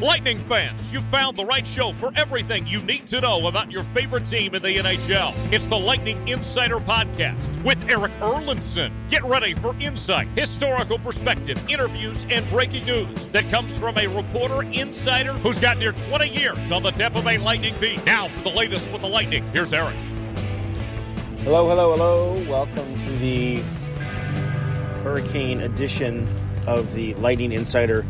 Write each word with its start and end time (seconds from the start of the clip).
Lightning 0.00 0.38
fans, 0.38 0.90
you 0.90 1.02
found 1.02 1.36
the 1.36 1.44
right 1.44 1.66
show 1.66 1.92
for 1.92 2.10
everything 2.16 2.66
you 2.66 2.80
need 2.80 3.06
to 3.08 3.20
know 3.20 3.48
about 3.48 3.70
your 3.70 3.82
favorite 3.82 4.26
team 4.26 4.54
in 4.54 4.62
the 4.62 4.78
NHL. 4.78 5.34
It's 5.52 5.66
the 5.66 5.78
Lightning 5.78 6.26
Insider 6.26 6.78
Podcast 6.78 7.36
with 7.62 7.78
Erik 7.90 8.12
Erlendsson. 8.12 8.92
Get 9.10 9.22
ready 9.24 9.52
for 9.52 9.76
insight, 9.78 10.26
historical 10.34 10.98
perspective, 10.98 11.62
interviews, 11.68 12.24
and 12.30 12.48
breaking 12.48 12.86
news 12.86 13.26
that 13.32 13.50
comes 13.50 13.76
from 13.76 13.98
a 13.98 14.06
reporter 14.06 14.62
insider 14.62 15.34
who's 15.34 15.58
got 15.58 15.76
near 15.76 15.92
20 15.92 16.28
years 16.30 16.70
on 16.70 16.82
the 16.82 16.92
tip 16.92 17.14
of 17.14 17.26
a 17.26 17.36
Lightning 17.36 17.74
beat. 17.78 18.02
Now 18.06 18.28
for 18.28 18.44
the 18.44 18.56
latest 18.56 18.90
with 18.92 19.02
the 19.02 19.08
Lightning, 19.08 19.44
here's 19.52 19.74
Eric. 19.74 19.98
Hello, 21.40 21.68
hello, 21.68 21.94
hello. 21.94 22.42
Welcome 22.48 22.98
to 23.04 23.18
the 23.18 23.56
Hurricane 25.02 25.60
edition 25.60 26.26
of 26.66 26.94
the 26.94 27.12
Lightning 27.16 27.52
Insider 27.52 28.06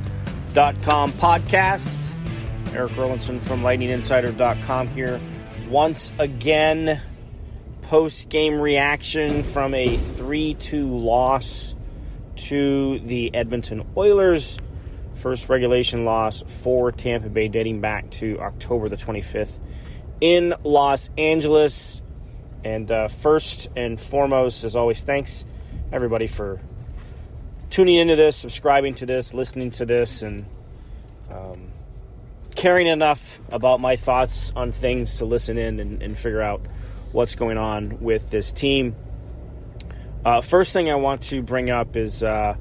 lightninginsider.com 0.51 1.13
podcast. 1.13 2.15
Erik 2.75 2.93
Erlendsson 2.93 3.41
from 3.41 3.63
lightninginsider.com 3.63 4.89
here 4.89 5.20
once 5.69 6.12
again. 6.19 7.01
Post 7.83 8.29
game 8.29 8.61
reaction 8.61 9.42
from 9.42 9.75
a 9.75 9.97
3 9.97 10.55
2 10.55 10.98
loss 10.98 11.75
to 12.37 13.01
the 13.01 13.34
Edmonton 13.34 13.84
Oilers. 13.97 14.59
First 15.15 15.48
regulation 15.48 16.05
loss 16.05 16.42
for 16.47 16.92
Tampa 16.92 17.29
Bay 17.29 17.48
dating 17.48 17.81
back 17.81 18.11
to 18.12 18.39
October 18.41 18.89
the 18.89 18.97
25th 18.97 19.59
in 20.20 20.55
Los 20.62 21.11
Angeles. 21.19 22.01
And 22.62 22.91
uh, 22.91 23.09
first 23.09 23.69
and 23.77 24.01
foremost, 24.01 24.64
as 24.64 24.77
always, 24.77 25.03
thanks 25.03 25.45
everybody 25.92 26.27
for 26.27 26.61
tuning 27.71 27.97
into 27.97 28.17
this, 28.17 28.37
subscribing 28.37 28.95
to 28.95 29.07
this, 29.07 29.33
listening 29.33 29.71
to 29.71 29.87
this, 29.87 30.23
and 30.23 30.45
um, 31.31 31.71
caring 32.57 32.89
enough 32.89 33.41
about 33.51 33.81
my 33.81 33.97
thoughts 33.97 34.53
on 34.57 34.73
things 34.73 35.19
to 35.19 35.25
listen 35.25 35.57
in 35.57 35.81
and, 35.81 36.03
and 36.03 36.19
figure 36.19 36.43
out 36.43 36.61
what's 37.13 37.37
going 37.37 37.57
on 37.57 38.01
with 38.01 38.31
this 38.31 38.53
team. 38.53 38.95
Uh, 40.25 40.41
first 40.41 40.73
thing 40.73 40.91
I 40.91 40.97
want 40.97 41.23
to 41.23 41.43
bring 41.43 41.71
up 41.71 41.97
is, 41.97 42.23
uh, 42.23 42.55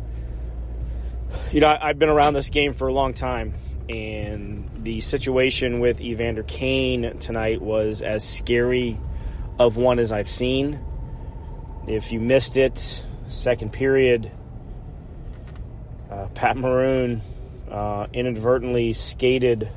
you 1.52 1.60
know, 1.60 1.68
I, 1.68 1.88
have 1.88 2.00
been 2.00 2.10
around 2.10 2.34
this 2.34 2.50
game 2.50 2.74
for 2.74 2.88
a 2.88 2.94
long 2.94 3.14
time, 3.14 3.56
and 3.90 4.70
the 4.84 5.02
situation 5.02 5.80
with 5.80 6.00
Evander 6.02 6.44
Kane 6.44 7.18
tonight 7.20 7.62
was 7.62 8.02
as 8.02 8.26
scary 8.26 8.98
of 9.58 9.76
one 9.76 10.00
as 10.00 10.12
I've 10.12 10.30
seen. 10.30 10.80
If 11.88 12.12
you 12.12 12.20
missed 12.20 12.56
it, 12.56 13.04
second 13.28 13.74
period, 13.74 14.32
uh, 16.20 16.28
Pat 16.30 16.58
Maroon 16.58 17.22
uh, 17.72 18.08
inadvertently 18.14 18.94
skated, 18.94 19.70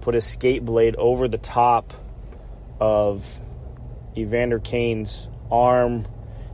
put 0.00 0.14
his 0.14 0.24
skate 0.24 0.64
blade 0.64 0.96
over 0.96 1.28
the 1.28 1.38
top 1.38 1.94
of 2.80 3.40
Evander 4.16 4.58
Kane's 4.58 5.28
arm 5.50 6.06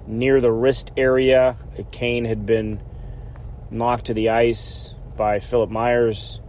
near 0.07 0.41
the 0.41 0.53
wrist 0.53 0.93
area. 0.97 1.57
Kane 1.91 2.25
had 2.25 2.47
been 2.47 2.81
knocked 3.71 4.07
to 4.07 4.15
the 4.15 4.31
ice 4.31 4.95
by 5.17 5.41
Philip 5.41 5.71
Myers. 5.71 6.41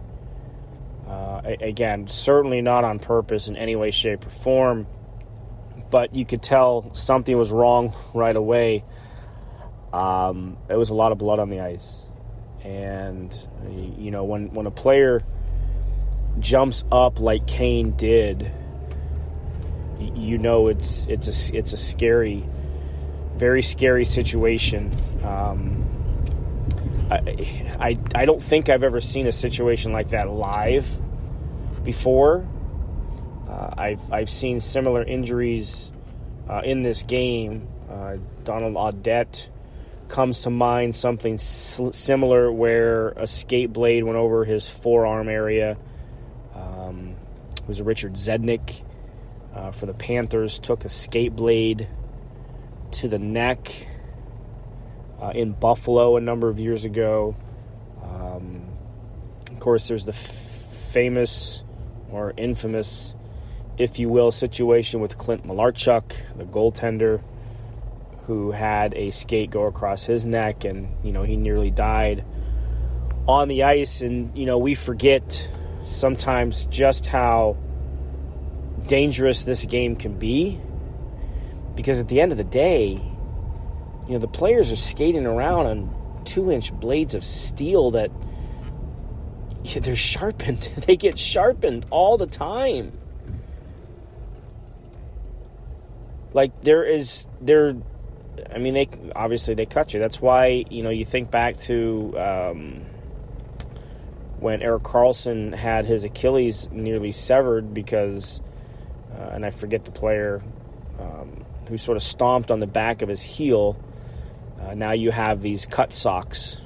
Uh, 1.08 1.42
again, 1.60 2.06
certainly 2.06 2.62
not 2.62 2.84
on 2.84 2.98
purpose 2.98 3.48
in 3.48 3.56
any 3.56 3.76
way, 3.76 3.90
shape, 3.90 4.26
or 4.26 4.30
form, 4.30 4.86
but 5.90 6.14
you 6.14 6.24
could 6.24 6.42
tell 6.42 6.94
something 6.94 7.36
was 7.36 7.50
wrong 7.50 7.94
right 8.14 8.36
away. 8.36 8.84
Um, 9.92 10.56
there 10.68 10.78
was 10.78 10.90
a 10.90 10.94
lot 10.94 11.12
of 11.12 11.18
blood 11.18 11.38
on 11.38 11.50
the 11.50 11.60
ice. 11.60 12.06
And 12.64 13.34
you 13.98 14.10
know, 14.10 14.24
when 14.24 14.52
when 14.52 14.66
a 14.66 14.70
player 14.70 15.22
jumps 16.38 16.84
up 16.92 17.20
like 17.20 17.46
Kane 17.46 17.92
did, 17.92 18.50
you 19.98 20.38
know 20.38 20.68
it's 20.68 21.06
it's 21.06 21.50
a 21.50 21.56
it's 21.56 21.72
a 21.72 21.76
scary, 21.76 22.44
very 23.36 23.62
scary 23.62 24.04
situation. 24.04 24.92
Um, 25.24 25.84
I, 27.10 27.16
I 27.80 27.96
I 28.14 28.24
don't 28.24 28.42
think 28.42 28.68
I've 28.68 28.84
ever 28.84 29.00
seen 29.00 29.26
a 29.26 29.32
situation 29.32 29.92
like 29.92 30.10
that 30.10 30.30
live 30.30 30.88
before. 31.84 32.46
Uh, 33.48 33.74
I've 33.76 34.12
I've 34.12 34.30
seen 34.30 34.60
similar 34.60 35.02
injuries 35.02 35.92
uh, 36.48 36.62
in 36.64 36.80
this 36.80 37.02
game. 37.02 37.68
Uh, 37.90 38.16
Donald 38.44 38.74
Audette 38.74 39.48
comes 40.08 40.42
to 40.42 40.50
mind 40.50 40.94
something 40.94 41.38
similar 41.38 42.52
where 42.52 43.08
a 43.10 43.26
skate 43.26 43.72
blade 43.72 44.04
went 44.04 44.16
over 44.16 44.44
his 44.44 44.68
forearm 44.68 45.28
area. 45.28 45.76
Um, 46.54 47.16
it 47.56 47.68
was 47.68 47.80
Richard 47.80 48.14
Zednik 48.14 48.82
uh, 49.54 49.70
for 49.70 49.86
the 49.86 49.94
Panthers, 49.94 50.58
took 50.58 50.84
a 50.84 50.88
skate 50.88 51.34
blade 51.34 51.88
to 52.92 53.08
the 53.08 53.18
neck 53.18 53.86
uh, 55.20 55.32
in 55.34 55.52
Buffalo 55.52 56.16
a 56.16 56.20
number 56.20 56.48
of 56.48 56.58
years 56.58 56.84
ago. 56.84 57.36
Um, 58.02 58.66
of 59.50 59.60
course, 59.60 59.88
there's 59.88 60.04
the 60.04 60.12
f- 60.12 60.92
famous 60.92 61.64
or 62.10 62.34
infamous, 62.36 63.14
if 63.78 63.98
you 63.98 64.08
will, 64.08 64.30
situation 64.30 65.00
with 65.00 65.16
Clint 65.16 65.46
Malarchuk, 65.46 66.12
the 66.36 66.44
goaltender 66.44 67.22
who 68.26 68.52
had 68.52 68.94
a 68.94 69.10
skate 69.10 69.50
go 69.50 69.64
across 69.64 70.04
his 70.04 70.26
neck 70.26 70.64
and, 70.64 70.94
you 71.04 71.12
know, 71.12 71.22
he 71.22 71.36
nearly 71.36 71.70
died 71.70 72.24
on 73.26 73.48
the 73.48 73.64
ice. 73.64 74.00
And, 74.00 74.36
you 74.36 74.46
know, 74.46 74.58
we 74.58 74.74
forget 74.74 75.50
sometimes 75.84 76.66
just 76.66 77.06
how 77.06 77.56
dangerous 78.86 79.42
this 79.42 79.66
game 79.66 79.96
can 79.96 80.18
be 80.18 80.60
because 81.74 82.00
at 82.00 82.08
the 82.08 82.20
end 82.20 82.32
of 82.32 82.38
the 82.38 82.44
day, 82.44 83.00
you 84.06 84.12
know, 84.12 84.18
the 84.18 84.28
players 84.28 84.72
are 84.72 84.76
skating 84.76 85.26
around 85.26 85.66
on 85.66 86.22
two 86.24 86.50
inch 86.50 86.72
blades 86.74 87.14
of 87.14 87.24
steel 87.24 87.92
that 87.92 88.10
yeah, 89.64 89.78
they're 89.80 89.96
sharpened. 89.96 90.62
they 90.86 90.96
get 90.96 91.18
sharpened 91.18 91.86
all 91.90 92.18
the 92.18 92.26
time. 92.26 92.98
Like 96.32 96.62
there 96.62 96.84
is 96.84 97.28
there 97.40 97.74
I 98.52 98.58
mean, 98.58 98.74
they 98.74 98.88
obviously 99.14 99.54
they 99.54 99.66
cut 99.66 99.94
you. 99.94 100.00
That's 100.00 100.20
why 100.20 100.64
you 100.70 100.82
know 100.82 100.90
you 100.90 101.04
think 101.04 101.30
back 101.30 101.58
to 101.60 102.18
um, 102.18 102.86
when 104.40 104.62
Erik 104.62 104.82
Karlsson 104.82 105.54
had 105.54 105.86
his 105.86 106.04
Achilles 106.04 106.68
nearly 106.72 107.12
severed 107.12 107.72
because, 107.74 108.42
uh, 109.14 109.30
and 109.32 109.44
I 109.46 109.50
forget 109.50 109.84
the 109.84 109.90
player 109.90 110.42
um, 110.98 111.44
who 111.68 111.78
sort 111.78 111.96
of 111.96 112.02
stomped 112.02 112.50
on 112.50 112.60
the 112.60 112.66
back 112.66 113.02
of 113.02 113.08
his 113.08 113.22
heel. 113.22 113.76
Uh, 114.60 114.74
now 114.74 114.92
you 114.92 115.10
have 115.10 115.42
these 115.42 115.66
cut 115.66 115.92
socks, 115.92 116.60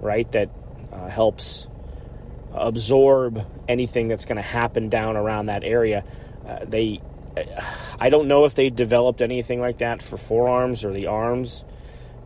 right? 0.00 0.30
That 0.32 0.50
uh, 0.92 1.08
helps 1.08 1.68
absorb 2.52 3.46
anything 3.68 4.08
that's 4.08 4.24
going 4.24 4.36
to 4.36 4.42
happen 4.42 4.88
down 4.88 5.16
around 5.16 5.46
that 5.46 5.64
area. 5.64 6.04
Uh, 6.46 6.64
they 6.64 7.00
I 8.04 8.10
don't 8.10 8.28
know 8.28 8.44
if 8.44 8.54
they 8.54 8.68
developed 8.68 9.22
anything 9.22 9.62
like 9.62 9.78
that 9.78 10.02
for 10.02 10.18
forearms 10.18 10.84
or 10.84 10.92
the 10.92 11.06
arms. 11.06 11.64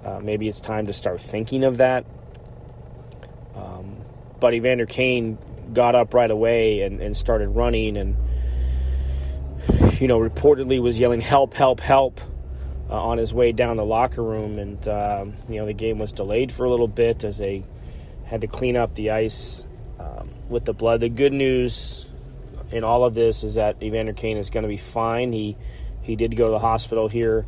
Uh, 0.05 0.19
maybe 0.19 0.49
it's 0.49 0.59
time 0.59 0.87
to 0.87 0.93
start 0.93 1.23
thinking 1.23 1.63
of 1.63 1.77
that. 1.77 2.05
Um, 3.55 3.97
but 4.41 4.55
Evander 4.55 4.87
Kane 4.87 5.39
got 5.73 5.95
up 5.95 6.15
right 6.15 6.33
away 6.33 6.81
and, 6.81 7.01
and 7.01 7.17
started 7.17 7.51
running 7.51 7.97
and, 7.97 8.17
you 10.01 10.09
know, 10.09 10.19
reportedly 10.19 10.83
was 10.83 10.99
yelling, 10.99 11.21
help, 11.21 11.55
help, 11.55 11.79
help 11.79 12.21
uh, 12.91 13.01
on 13.01 13.19
his 13.19 13.33
way 13.33 13.53
down 13.53 13.77
the 13.77 13.85
locker 13.85 14.25
room. 14.25 14.59
And, 14.59 14.89
uh, 14.89 15.27
you 15.49 15.61
know, 15.61 15.67
the 15.67 15.75
game 15.75 16.01
was 16.01 16.13
delayed 16.13 16.51
for 16.51 16.65
a 16.65 16.71
little 16.71 16.89
bit 16.89 17.23
as 17.23 17.39
they 17.39 17.63
had 18.25 18.41
to 18.41 18.49
clean 18.49 18.77
up 18.77 18.97
the 18.97 19.13
ice 19.13 19.65
um, 20.01 20.29
with 20.49 20.65
the 20.65 20.75
blood. 20.75 20.99
The 20.99 21.09
good 21.09 21.33
news 21.33 22.08
in 22.71 22.85
all 22.85 23.05
of 23.05 23.15
this 23.15 23.45
is 23.45 23.55
that 23.55 23.83
Evander 23.83 24.13
Kane 24.13 24.37
is 24.37 24.51
going 24.51 24.63
to 24.63 24.69
be 24.69 24.77
fine. 24.77 25.33
He 25.33 25.57
he 26.03 26.17
did 26.17 26.37
go 26.37 26.47
to 26.47 26.53
the 26.53 26.59
hospital 26.59 27.09
here 27.09 27.47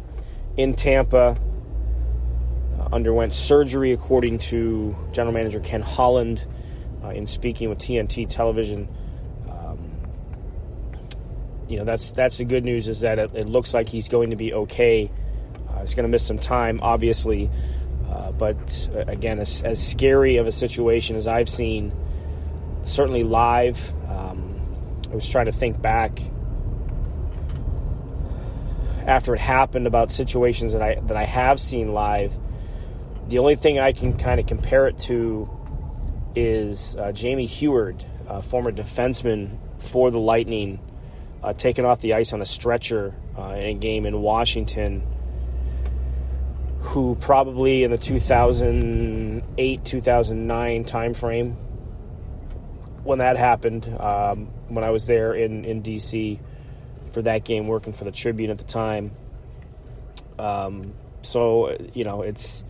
in 0.56 0.74
Tampa, 0.74 1.38
uh, 2.78 2.88
underwent 2.92 3.32
surgery 3.32 3.92
according 3.92 4.38
to 4.38 4.96
general 5.12 5.32
manager 5.32 5.60
Ken 5.60 5.82
Holland. 5.82 6.46
uh, 7.02 7.08
in 7.08 7.26
speaking 7.26 7.68
with 7.68 7.78
TNT 7.78 8.28
Television. 8.28 8.88
Um, 9.48 9.78
you 11.68 11.78
know, 11.78 11.84
that's 11.84 12.12
that's 12.12 12.38
the 12.38 12.44
good 12.44 12.64
news 12.64 12.88
is 12.88 13.00
that 13.00 13.18
it, 13.18 13.34
it 13.34 13.48
looks 13.48 13.74
like 13.74 13.88
he's 13.88 14.08
going 14.08 14.30
to 14.30 14.36
be 14.36 14.52
okay. 14.54 15.10
Uh, 15.68 15.80
he's 15.80 15.94
going 15.94 16.04
to 16.04 16.08
miss 16.08 16.26
some 16.26 16.38
time, 16.38 16.80
obviously, 16.82 17.50
uh, 18.10 18.32
but 18.32 18.88
uh, 18.94 18.98
again, 19.06 19.38
as, 19.38 19.62
as, 19.62 19.84
scary 19.84 20.36
of 20.36 20.46
a 20.46 20.52
situation 20.52 21.16
as 21.16 21.28
I've 21.28 21.48
seen, 21.48 21.92
certainly 22.82 23.22
live. 23.22 23.94
Um, 24.08 24.49
I 25.10 25.14
was 25.14 25.28
trying 25.28 25.46
to 25.46 25.52
think 25.52 25.80
back 25.82 26.20
after 29.06 29.34
it 29.34 29.40
happened 29.40 29.86
about 29.86 30.10
situations 30.10 30.72
that 30.72 30.82
I 30.82 31.00
that 31.06 31.16
I 31.16 31.24
have 31.24 31.58
seen 31.58 31.92
live. 31.92 32.36
The 33.28 33.38
only 33.38 33.56
thing 33.56 33.78
I 33.78 33.92
can 33.92 34.16
kind 34.16 34.38
of 34.40 34.46
compare 34.46 34.86
it 34.86 34.98
to 35.00 35.48
is 36.34 36.96
uh, 36.96 37.12
Jamie 37.12 37.46
Heward, 37.46 38.04
former 38.42 38.70
defenseman 38.70 39.58
for 39.78 40.10
the 40.10 40.18
Lightning, 40.18 40.78
uh, 41.42 41.52
taken 41.52 41.84
off 41.84 42.00
the 42.00 42.14
ice 42.14 42.32
on 42.32 42.40
a 42.40 42.46
stretcher 42.46 43.14
uh, 43.38 43.54
in 43.54 43.64
a 43.64 43.74
game 43.74 44.06
in 44.06 44.20
Washington. 44.20 45.06
Who 46.80 47.14
probably 47.16 47.84
in 47.84 47.90
the 47.90 47.98
2008 47.98 49.84
2009 49.84 50.84
timeframe, 50.84 51.54
when 53.04 53.18
that 53.18 53.36
happened, 53.36 53.86
um, 54.00 54.48
when 54.70 54.84
I 54.84 54.90
was 54.90 55.06
there 55.06 55.34
in, 55.34 55.64
in 55.64 55.82
DC 55.82 56.38
for 57.12 57.22
that 57.22 57.44
game, 57.44 57.66
working 57.66 57.92
for 57.92 58.04
the 58.04 58.12
Tribune 58.12 58.50
at 58.50 58.58
the 58.58 58.64
time. 58.64 59.12
Um, 60.38 60.94
so, 61.22 61.76
you 61.92 62.04
know, 62.04 62.22
it's, 62.22 62.64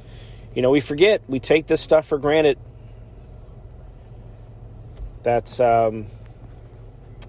you 0.55 0.63
know, 0.63 0.71
we 0.71 0.81
forget, 0.81 1.23
we 1.29 1.39
take 1.39 1.67
this 1.67 1.81
stuff 1.81 2.07
for 2.07 2.19
granted 2.19 2.59
that's 5.23 5.61
um, 5.61 6.07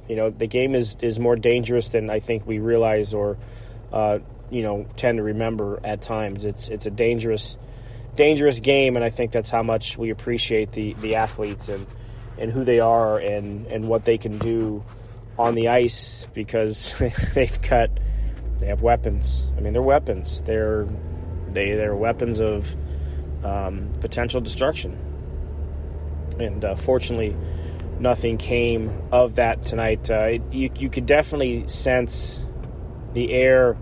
you 0.07 0.15
know 0.15 0.29
the 0.29 0.47
game 0.47 0.75
is 0.75 0.97
is 1.01 1.19
more 1.19 1.35
dangerous 1.35 1.89
than 1.89 2.09
I 2.09 2.19
think 2.19 2.45
we 2.45 2.59
realize 2.59 3.13
or 3.13 3.37
uh, 3.91 4.19
you 4.49 4.63
know 4.63 4.85
tend 4.95 5.17
to 5.17 5.23
remember 5.23 5.79
at 5.83 6.01
times. 6.01 6.45
It's 6.45 6.69
it's 6.69 6.85
a 6.85 6.91
dangerous 6.91 7.57
dangerous 8.15 8.59
game, 8.59 8.95
and 8.95 9.05
I 9.05 9.09
think 9.09 9.31
that's 9.31 9.49
how 9.49 9.63
much 9.63 9.97
we 9.97 10.09
appreciate 10.09 10.71
the 10.71 10.93
the 10.95 11.15
athletes 11.15 11.69
and 11.69 11.85
and 12.41 12.51
who 12.51 12.63
they 12.63 12.79
are 12.79 13.19
and 13.19 13.67
and 13.67 13.87
what 13.87 14.03
they 14.03 14.17
can 14.17 14.37
do 14.39 14.83
on 15.39 15.55
the 15.55 15.69
ice 15.69 16.27
because 16.33 16.93
they've 17.33 17.61
got 17.61 17.89
they 18.57 18.67
have 18.67 18.81
weapons. 18.81 19.49
I 19.57 19.61
mean, 19.61 19.73
they're 19.73 19.81
weapons. 19.81 20.41
They're 20.41 20.87
they 21.47 21.71
they're 21.75 21.95
weapons 21.95 22.41
of 22.41 22.75
um, 23.43 23.93
potential 23.99 24.41
destruction. 24.41 24.97
And 26.39 26.63
uh, 26.63 26.75
fortunately, 26.75 27.35
nothing 27.99 28.37
came 28.37 28.91
of 29.11 29.35
that 29.35 29.61
tonight. 29.61 30.09
Uh, 30.09 30.39
you, 30.51 30.71
you 30.75 30.89
could 30.89 31.05
definitely 31.05 31.67
sense 31.67 32.45
the 33.13 33.31
air 33.31 33.77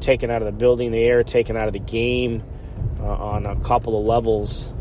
taken 0.00 0.30
out 0.30 0.42
of 0.42 0.46
the 0.46 0.52
building, 0.52 0.92
the 0.92 1.02
air 1.02 1.22
taken 1.22 1.56
out 1.56 1.66
of 1.66 1.72
the 1.72 1.78
game 1.78 2.42
uh, 3.00 3.04
on 3.04 3.46
a 3.46 3.56
couple 3.60 3.98
of 3.98 4.04
levels 4.04 4.72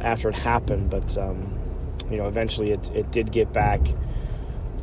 after 0.00 0.28
it 0.28 0.34
happened. 0.34 0.90
But, 0.90 1.16
um, 1.18 1.59
you 2.10 2.16
know, 2.16 2.28
eventually 2.28 2.72
it, 2.72 2.90
it 2.94 3.10
did 3.10 3.32
get 3.32 3.52
back 3.52 3.80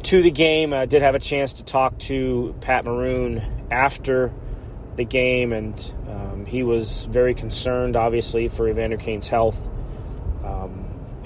to 0.03 0.21
the 0.21 0.31
game. 0.31 0.73
I 0.73 0.85
did 0.85 1.01
have 1.01 1.15
a 1.15 1.19
chance 1.19 1.53
to 1.53 1.63
talk 1.63 1.97
to 1.99 2.55
Pat 2.61 2.85
Maroon 2.85 3.67
after 3.71 4.31
the 4.95 5.03
game, 5.03 5.53
and 5.53 5.93
um, 6.09 6.45
he 6.45 6.63
was 6.63 7.05
very 7.05 7.33
concerned, 7.33 7.95
obviously, 7.95 8.47
for 8.47 8.67
Evander 8.67 8.97
Kane's 8.97 9.27
health 9.27 9.69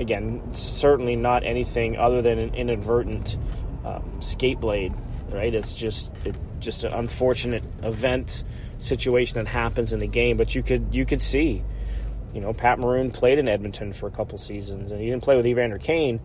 again, 0.01 0.41
certainly 0.53 1.15
not 1.15 1.45
anything 1.45 1.97
other 1.97 2.21
than 2.21 2.39
an 2.39 2.55
inadvertent 2.55 3.37
um, 3.85 4.21
skate 4.21 4.59
blade, 4.59 4.93
right? 5.29 5.53
It's 5.53 5.73
just 5.73 6.11
it, 6.25 6.35
just 6.59 6.83
an 6.83 6.93
unfortunate 6.93 7.63
event 7.83 8.43
situation 8.77 9.43
that 9.43 9.49
happens 9.49 9.93
in 9.93 9.99
the 9.99 10.07
game. 10.07 10.37
But 10.37 10.53
you 10.55 10.63
could 10.63 10.93
you 10.93 11.05
could 11.05 11.21
see, 11.21 11.63
you 12.33 12.41
know, 12.41 12.53
Pat 12.53 12.79
Maroon 12.79 13.11
played 13.11 13.39
in 13.39 13.47
Edmonton 13.49 13.93
for 13.93 14.07
a 14.07 14.11
couple 14.11 14.37
seasons, 14.37 14.91
and 14.91 14.99
he 14.99 15.07
didn't 15.07 15.23
play 15.23 15.35
with 15.35 15.45
Evander 15.45 15.77
Kane, 15.77 16.19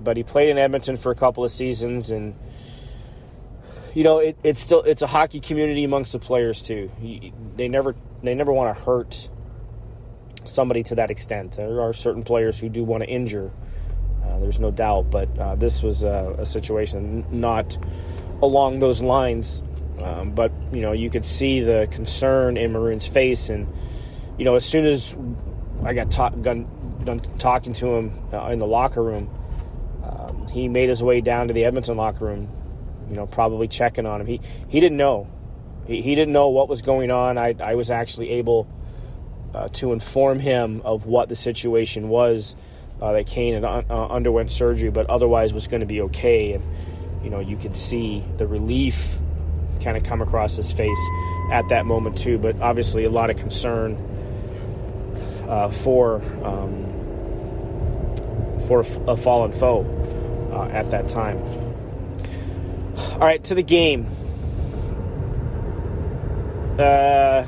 but 0.00 0.16
he 0.16 0.22
played 0.22 0.50
in 0.50 0.58
Edmonton 0.58 0.96
for 0.96 1.12
a 1.12 1.14
couple 1.14 1.44
of 1.44 1.50
seasons, 1.50 2.10
and 2.10 2.34
you 3.94 4.04
know, 4.04 4.18
it, 4.18 4.36
it's 4.42 4.60
still 4.60 4.82
it's 4.82 5.02
a 5.02 5.06
hockey 5.06 5.40
community 5.40 5.84
amongst 5.84 6.12
the 6.12 6.18
players 6.18 6.62
too. 6.62 6.90
They 7.56 7.68
never 7.68 7.94
they 8.22 8.34
never 8.34 8.52
want 8.52 8.76
to 8.76 8.82
hurt 8.82 9.28
somebody 10.44 10.82
to 10.84 10.94
that 10.96 11.10
extent. 11.10 11.52
There 11.52 11.80
are 11.80 11.92
certain 11.92 12.22
players 12.22 12.58
who 12.58 12.68
do 12.68 12.84
want 12.84 13.02
to 13.02 13.08
injure. 13.08 13.50
Uh, 14.24 14.38
there's 14.38 14.60
no 14.60 14.70
doubt, 14.70 15.10
but 15.10 15.36
uh, 15.38 15.56
this 15.56 15.82
was 15.82 16.04
a, 16.04 16.36
a, 16.38 16.46
situation 16.46 17.26
not 17.30 17.76
along 18.40 18.78
those 18.78 19.02
lines. 19.02 19.62
Um, 20.00 20.30
but 20.30 20.52
you 20.72 20.80
know, 20.80 20.92
you 20.92 21.10
could 21.10 21.24
see 21.24 21.60
the 21.60 21.88
concern 21.90 22.56
in 22.56 22.72
Maroon's 22.72 23.06
face, 23.06 23.50
and 23.50 23.66
you 24.42 24.44
know, 24.44 24.56
as 24.56 24.64
soon 24.64 24.86
as 24.86 25.16
I 25.84 25.94
got, 25.94 26.10
ta- 26.10 26.30
done 26.30 26.66
talking 27.38 27.72
to 27.74 27.94
him 27.94 28.18
uh, 28.32 28.48
in 28.48 28.58
the 28.58 28.66
locker 28.66 29.00
room, 29.00 29.30
um, 30.02 30.48
he 30.48 30.66
made 30.66 30.88
his 30.88 31.00
way 31.00 31.20
down 31.20 31.46
to 31.46 31.54
the 31.54 31.64
Edmonton 31.64 31.96
locker 31.96 32.24
room. 32.24 32.48
You 33.08 33.14
know, 33.14 33.28
probably 33.28 33.68
checking 33.68 34.04
on 34.04 34.20
him. 34.20 34.26
He 34.26 34.40
he 34.66 34.80
didn't 34.80 34.98
know. 34.98 35.28
He, 35.86 36.02
he 36.02 36.16
didn't 36.16 36.32
know 36.32 36.48
what 36.48 36.68
was 36.68 36.82
going 36.82 37.12
on. 37.12 37.38
I 37.38 37.54
I 37.62 37.76
was 37.76 37.88
actually 37.88 38.30
able 38.30 38.66
uh, 39.54 39.68
to 39.74 39.92
inform 39.92 40.40
him 40.40 40.82
of 40.84 41.06
what 41.06 41.28
the 41.28 41.36
situation 41.36 42.08
was 42.08 42.56
uh, 43.00 43.12
that 43.12 43.28
Kane 43.28 43.54
had 43.54 43.64
un- 43.64 43.86
uh, 43.88 44.08
underwent 44.08 44.50
surgery, 44.50 44.90
but 44.90 45.08
otherwise 45.08 45.54
was 45.54 45.68
going 45.68 45.82
to 45.82 45.86
be 45.86 46.00
okay. 46.00 46.54
And 46.54 46.64
you 47.22 47.30
know, 47.30 47.38
you 47.38 47.56
could 47.56 47.76
see 47.76 48.24
the 48.38 48.46
relief 48.48 49.20
kind 49.84 49.96
of 49.96 50.02
come 50.02 50.20
across 50.20 50.56
his 50.56 50.72
face 50.72 51.08
at 51.52 51.68
that 51.68 51.86
moment 51.86 52.18
too. 52.18 52.38
But 52.38 52.60
obviously, 52.60 53.04
a 53.04 53.10
lot 53.10 53.30
of 53.30 53.36
concern 53.36 53.96
uh, 55.52 55.68
for 55.68 56.22
um, 56.44 56.88
for 58.66 58.80
a 59.06 59.16
fallen 59.16 59.52
foe 59.52 59.84
uh, 60.50 60.68
at 60.72 60.90
that 60.92 61.10
time. 61.10 61.38
All 63.12 63.18
right, 63.18 63.44
to 63.44 63.54
the 63.54 63.62
game. 63.62 64.06
Uh, 66.78 67.44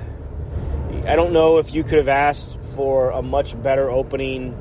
I 1.06 1.16
don't 1.16 1.32
know 1.32 1.56
if 1.56 1.74
you 1.74 1.82
could 1.82 1.96
have 1.96 2.08
asked 2.08 2.60
for 2.76 3.10
a 3.10 3.22
much 3.22 3.60
better 3.62 3.90
opening 3.90 4.54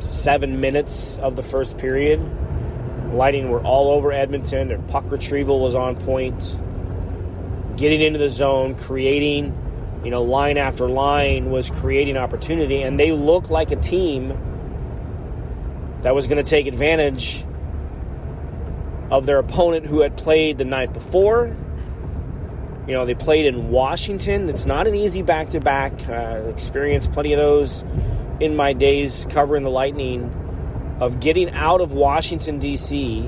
seven 0.00 0.58
minutes 0.58 1.18
of 1.18 1.36
the 1.36 1.42
first 1.42 1.78
period. 1.78 2.20
Lighting 3.12 3.48
were 3.48 3.62
all 3.62 3.92
over 3.92 4.10
Edmonton. 4.10 4.68
Their 4.68 4.78
puck 4.78 5.04
retrieval 5.08 5.60
was 5.60 5.76
on 5.76 5.94
point. 5.96 6.58
Getting 7.76 8.00
into 8.00 8.18
the 8.18 8.28
zone, 8.28 8.74
creating, 8.74 9.56
you 10.04 10.10
know, 10.10 10.22
line 10.22 10.58
after 10.58 10.88
line 10.88 11.50
was 11.50 11.70
creating 11.70 12.16
opportunity, 12.16 12.82
and 12.82 12.98
they 12.98 13.12
looked 13.12 13.50
like 13.50 13.70
a 13.70 13.76
team 13.76 14.28
that 16.02 16.14
was 16.14 16.26
going 16.26 16.42
to 16.42 16.48
take 16.48 16.66
advantage 16.66 17.44
of 19.10 19.26
their 19.26 19.38
opponent 19.38 19.86
who 19.86 20.00
had 20.00 20.16
played 20.16 20.58
the 20.58 20.64
night 20.64 20.92
before 20.92 21.54
you 22.86 22.94
know, 22.94 23.06
they 23.06 23.14
played 23.14 23.46
in 23.46 23.70
Washington. 23.70 24.48
It's 24.48 24.66
not 24.66 24.88
an 24.88 24.94
easy 24.96 25.22
back 25.22 25.50
to 25.50 25.60
back. 25.60 25.92
Experienced 26.48 27.12
plenty 27.12 27.32
of 27.32 27.38
those 27.38 27.84
in 28.40 28.56
my 28.56 28.72
days 28.72 29.26
covering 29.30 29.62
the 29.62 29.70
Lightning 29.70 30.24
of 31.00 31.20
getting 31.20 31.50
out 31.50 31.80
of 31.80 31.92
Washington, 31.92 32.58
D.C., 32.58 33.22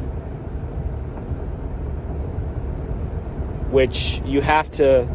which 3.71 4.21
you 4.25 4.41
have 4.41 4.71
to, 4.73 5.09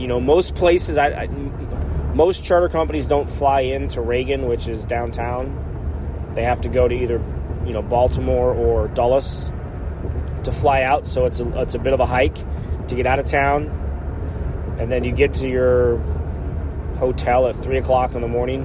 you 0.00 0.06
know, 0.06 0.18
most 0.18 0.54
places, 0.54 0.96
I, 0.96 1.08
I 1.08 1.26
most 2.14 2.42
charter 2.42 2.68
companies 2.68 3.06
don't 3.06 3.28
fly 3.28 3.60
into 3.60 4.00
Reagan, 4.00 4.48
which 4.48 4.66
is 4.66 4.84
downtown. 4.84 6.32
They 6.34 6.42
have 6.42 6.62
to 6.62 6.68
go 6.68 6.88
to 6.88 6.94
either, 6.94 7.22
you 7.66 7.72
know, 7.72 7.82
Baltimore 7.82 8.52
or 8.52 8.88
Dulles 8.88 9.52
to 10.44 10.52
fly 10.52 10.82
out, 10.82 11.06
so 11.06 11.26
it's 11.26 11.40
a, 11.40 11.60
it's 11.60 11.74
a 11.74 11.78
bit 11.78 11.92
of 11.92 12.00
a 12.00 12.06
hike 12.06 12.36
to 12.88 12.94
get 12.94 13.06
out 13.06 13.18
of 13.18 13.26
town. 13.26 13.66
And 14.78 14.90
then 14.90 15.04
you 15.04 15.12
get 15.12 15.34
to 15.34 15.48
your 15.48 15.98
hotel 16.98 17.46
at 17.46 17.54
3 17.54 17.76
o'clock 17.78 18.14
in 18.14 18.22
the 18.22 18.28
morning. 18.28 18.62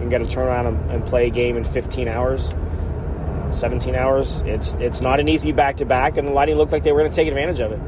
and 0.00 0.10
got 0.10 0.18
to 0.18 0.26
turn 0.26 0.46
around 0.46 0.66
and, 0.66 0.90
and, 0.90 1.04
play 1.04 1.26
a 1.26 1.30
game 1.30 1.56
in 1.56 1.64
15 1.64 2.08
hours, 2.08 2.52
uh, 2.52 3.52
17 3.52 3.94
hours. 3.94 4.42
It's, 4.46 4.74
it's 4.74 5.00
not 5.00 5.20
an 5.20 5.28
easy 5.28 5.52
back 5.52 5.76
to 5.78 5.84
back, 5.84 6.16
and 6.16 6.26
the 6.26 6.32
Lightning 6.32 6.56
looked 6.56 6.72
like 6.72 6.82
they 6.82 6.92
were 6.92 7.00
going 7.00 7.10
to 7.10 7.16
take 7.16 7.28
advantage 7.28 7.60
of 7.60 7.72
it. 7.72 7.80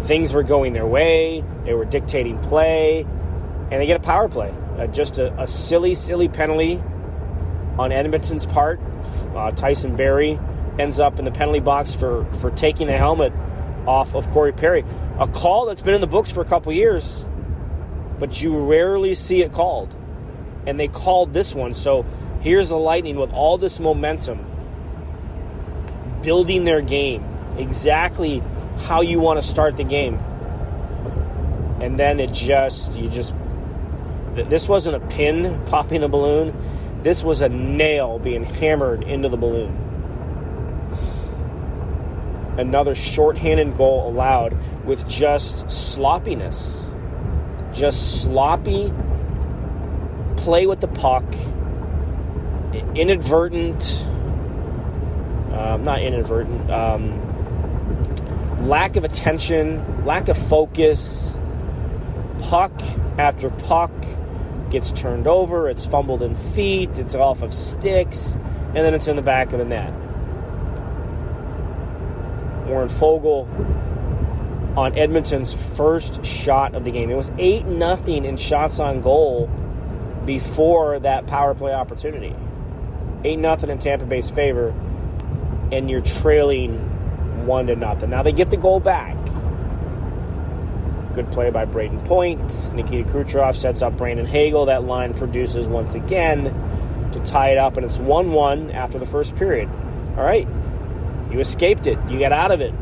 Things 0.00 0.32
were 0.32 0.42
going 0.42 0.72
their 0.72 0.86
way, 0.86 1.44
they 1.64 1.74
were 1.74 1.84
dictating 1.84 2.38
play, 2.40 3.02
and 3.02 3.80
they 3.80 3.86
get 3.86 3.96
a 3.96 4.02
power 4.02 4.28
play. 4.28 4.54
Uh, 4.78 4.86
just 4.86 5.18
a, 5.18 5.32
a, 5.40 5.46
silly, 5.46 5.94
silly 5.94 6.28
penalty 6.28 6.80
on 7.78 7.92
Edmonton's 7.92 8.46
part. 8.46 8.80
Uh, 9.34 9.50
Tyson 9.50 9.96
Barrie 9.96 10.38
ends 10.78 11.00
up 11.00 11.18
in 11.18 11.24
the 11.24 11.30
penalty 11.30 11.60
box 11.60 11.94
for, 11.94 12.24
for 12.34 12.50
taking 12.50 12.86
the 12.86 12.96
helmet 12.96 13.32
off 13.86 14.14
of 14.14 14.28
Corey 14.30 14.52
Perry. 14.52 14.84
A 15.18 15.26
call 15.26 15.66
that's 15.66 15.82
been 15.82 15.94
in 15.94 16.00
the 16.00 16.06
books 16.06 16.30
for 16.30 16.40
a 16.40 16.44
couple 16.44 16.72
years, 16.72 17.24
but 18.18 18.40
you 18.40 18.56
rarely 18.56 19.14
see 19.14 19.42
it 19.42 19.52
called. 19.52 19.94
And 20.66 20.78
they 20.78 20.88
called 20.88 21.32
this 21.32 21.54
one. 21.54 21.74
So 21.74 22.06
here's 22.40 22.68
the 22.68 22.76
Lightning 22.76 23.16
with 23.16 23.32
all 23.32 23.58
this 23.58 23.80
momentum, 23.80 24.44
building 26.22 26.64
their 26.64 26.82
game 26.82 27.24
exactly 27.56 28.42
how 28.80 29.00
you 29.00 29.20
want 29.20 29.40
to 29.40 29.46
start 29.46 29.76
the 29.76 29.84
game. 29.84 30.14
And 31.80 31.98
then 31.98 32.20
it 32.20 32.32
just, 32.32 33.00
you 33.00 33.08
just, 33.08 33.34
this 34.34 34.68
wasn't 34.68 34.96
a 34.96 35.06
pin 35.08 35.62
popping 35.66 36.00
the 36.00 36.08
balloon. 36.08 36.54
This 37.02 37.22
was 37.22 37.42
a 37.42 37.48
nail 37.48 38.18
being 38.18 38.44
hammered 38.44 39.04
into 39.04 39.28
the 39.28 39.36
balloon. 39.36 39.84
Another 42.58 42.94
shorthanded 42.94 43.76
goal 43.76 44.08
allowed 44.08 44.56
with 44.84 45.08
just 45.08 45.70
sloppiness. 45.70 46.88
Just 47.72 48.22
sloppy 48.22 48.92
play 50.38 50.66
with 50.66 50.80
the 50.80 50.88
puck, 50.88 51.24
inadvertent, 52.94 54.04
uh, 55.52 55.76
not 55.76 56.00
inadvertent, 56.02 56.70
um, 56.70 57.27
lack 58.60 58.96
of 58.96 59.04
attention, 59.04 60.04
lack 60.04 60.28
of 60.28 60.36
focus, 60.36 61.38
puck 62.40 62.72
after 63.18 63.50
puck 63.50 63.92
gets 64.70 64.92
turned 64.92 65.26
over, 65.26 65.68
it's 65.68 65.86
fumbled 65.86 66.22
in 66.22 66.34
feet, 66.34 66.98
it's 66.98 67.14
off 67.14 67.42
of 67.42 67.54
sticks, 67.54 68.34
and 68.34 68.76
then 68.76 68.94
it's 68.94 69.08
in 69.08 69.16
the 69.16 69.22
back 69.22 69.52
of 69.52 69.58
the 69.58 69.64
net. 69.64 69.92
Warren 72.66 72.88
Foegele 72.88 73.48
on 74.76 74.96
Edmonton's 74.96 75.52
first 75.52 76.24
shot 76.24 76.74
of 76.74 76.84
the 76.84 76.90
game. 76.90 77.10
It 77.10 77.16
was 77.16 77.32
8 77.38 77.66
nothing 77.66 78.24
in 78.24 78.36
shots 78.36 78.78
on 78.78 79.00
goal 79.00 79.48
before 80.26 80.98
that 81.00 81.26
power 81.26 81.54
play 81.54 81.72
opportunity. 81.72 82.34
8 83.24 83.36
nothing 83.36 83.70
in 83.70 83.78
Tampa 83.78 84.04
Bay's 84.04 84.30
favor, 84.30 84.74
and 85.72 85.90
you're 85.90 86.02
trailing 86.02 86.97
1 87.48 87.66
to 87.66 87.74
nothing. 87.74 88.10
Now 88.10 88.22
they 88.22 88.32
get 88.32 88.50
the 88.50 88.56
goal 88.56 88.78
back. 88.78 89.16
Good 91.14 91.32
play 91.32 91.50
by 91.50 91.66
Brayden 91.66 92.04
Point. 92.04 92.72
Nikita 92.74 93.10
Kucherov 93.10 93.56
sets 93.56 93.82
up 93.82 93.96
Brandon 93.96 94.26
Hagel. 94.26 94.66
That 94.66 94.84
line 94.84 95.14
produces 95.14 95.66
once 95.66 95.96
again 95.96 96.44
to 97.12 97.20
tie 97.20 97.50
it 97.50 97.58
up, 97.58 97.76
and 97.76 97.84
it's 97.84 97.98
1 97.98 98.30
1 98.30 98.70
after 98.70 98.98
the 99.00 99.06
first 99.06 99.34
period. 99.34 99.68
All 100.16 100.24
right, 100.24 100.46
you 101.32 101.40
escaped 101.40 101.86
it, 101.86 101.98
you 102.08 102.18
got 102.18 102.32
out 102.32 102.52
of 102.52 102.60
it. 102.60 102.74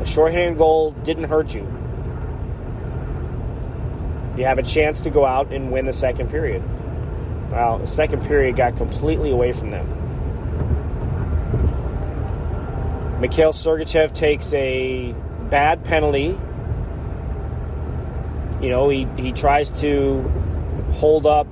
The 0.00 0.04
shorthand 0.04 0.58
goal 0.58 0.90
didn't 1.02 1.24
hurt 1.24 1.54
you. 1.54 1.62
You 4.36 4.44
have 4.46 4.58
a 4.58 4.62
chance 4.62 5.02
to 5.02 5.10
go 5.10 5.24
out 5.26 5.52
and 5.52 5.70
win 5.70 5.84
the 5.84 5.92
second 5.92 6.30
period. 6.30 6.62
Well, 7.50 7.78
the 7.78 7.86
second 7.86 8.24
period 8.26 8.56
got 8.56 8.76
completely 8.76 9.30
away 9.30 9.52
from 9.52 9.70
them. 9.70 9.86
Mikhail 13.20 13.52
Sergachev 13.52 14.12
takes 14.12 14.52
a 14.54 15.12
bad 15.50 15.84
penalty. 15.84 16.38
You 18.62 18.68
know, 18.70 18.88
he, 18.88 19.06
he 19.16 19.32
tries 19.32 19.80
to 19.82 20.22
hold 20.92 21.26
up 21.26 21.46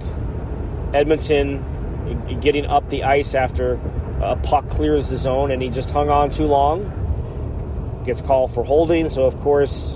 Edmonton 0.95 2.39
getting 2.41 2.67
up 2.67 2.89
the 2.89 3.05
ice 3.05 3.35
after 3.35 3.79
a 4.23 4.37
puck 4.37 4.69
clears 4.69 5.11
the 5.11 5.17
zone, 5.17 5.51
and 5.51 5.61
he 5.61 5.69
just 5.69 5.91
hung 5.91 6.09
on 6.09 6.31
too 6.31 6.47
long. 6.47 8.03
Gets 8.05 8.23
called 8.23 8.53
for 8.53 8.65
holding, 8.65 9.09
so 9.11 9.25
of 9.25 9.37
course, 9.39 9.95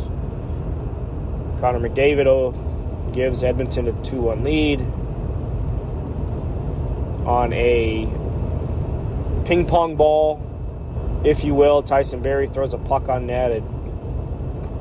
Connor 1.58 1.88
McDavid 1.88 3.14
gives 3.14 3.42
Edmonton 3.42 3.88
a 3.88 3.92
2 4.02 4.20
1 4.20 4.44
lead 4.44 4.80
on 7.26 7.52
a 7.52 8.06
ping 9.46 9.66
pong 9.66 9.96
ball, 9.96 10.40
if 11.24 11.44
you 11.44 11.54
will. 11.54 11.82
Tyson 11.82 12.20
Barrie 12.22 12.46
throws 12.46 12.74
a 12.74 12.78
puck 12.78 13.08
on 13.08 13.26
net. 13.26 13.50
It, 13.50 13.62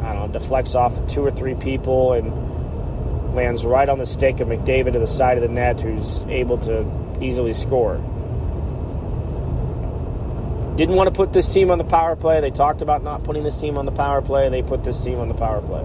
I 0.01 0.13
don't 0.13 0.27
know, 0.27 0.27
deflects 0.27 0.75
off 0.75 0.97
of 0.97 1.07
two 1.07 1.23
or 1.23 1.31
three 1.31 1.55
people 1.55 2.13
and 2.13 3.35
lands 3.35 3.65
right 3.65 3.87
on 3.87 3.97
the 3.97 4.05
stick 4.05 4.39
of 4.39 4.47
McDavid 4.47 4.93
to 4.93 4.99
the 4.99 5.07
side 5.07 5.37
of 5.37 5.43
the 5.43 5.49
net, 5.49 5.81
who's 5.81 6.23
able 6.23 6.57
to 6.59 6.85
easily 7.21 7.53
score. 7.53 7.95
Didn't 10.75 10.95
want 10.95 11.07
to 11.07 11.11
put 11.13 11.33
this 11.33 11.53
team 11.53 11.69
on 11.69 11.77
the 11.77 11.83
power 11.83 12.15
play. 12.15 12.41
They 12.41 12.49
talked 12.49 12.81
about 12.81 13.03
not 13.03 13.23
putting 13.23 13.43
this 13.43 13.55
team 13.55 13.77
on 13.77 13.85
the 13.85 13.91
power 13.91 14.21
play. 14.21 14.49
They 14.49 14.63
put 14.63 14.83
this 14.83 14.97
team 14.97 15.19
on 15.19 15.27
the 15.27 15.33
power 15.33 15.61
play. 15.61 15.81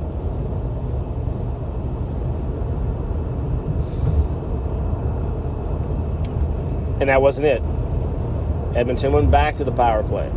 And 6.98 7.10
that 7.10 7.20
wasn't 7.20 7.46
it. 7.46 7.62
Edmonton 8.76 9.12
went 9.12 9.30
back 9.30 9.56
to 9.56 9.64
the 9.64 9.72
power 9.72 10.02
play. 10.02 10.30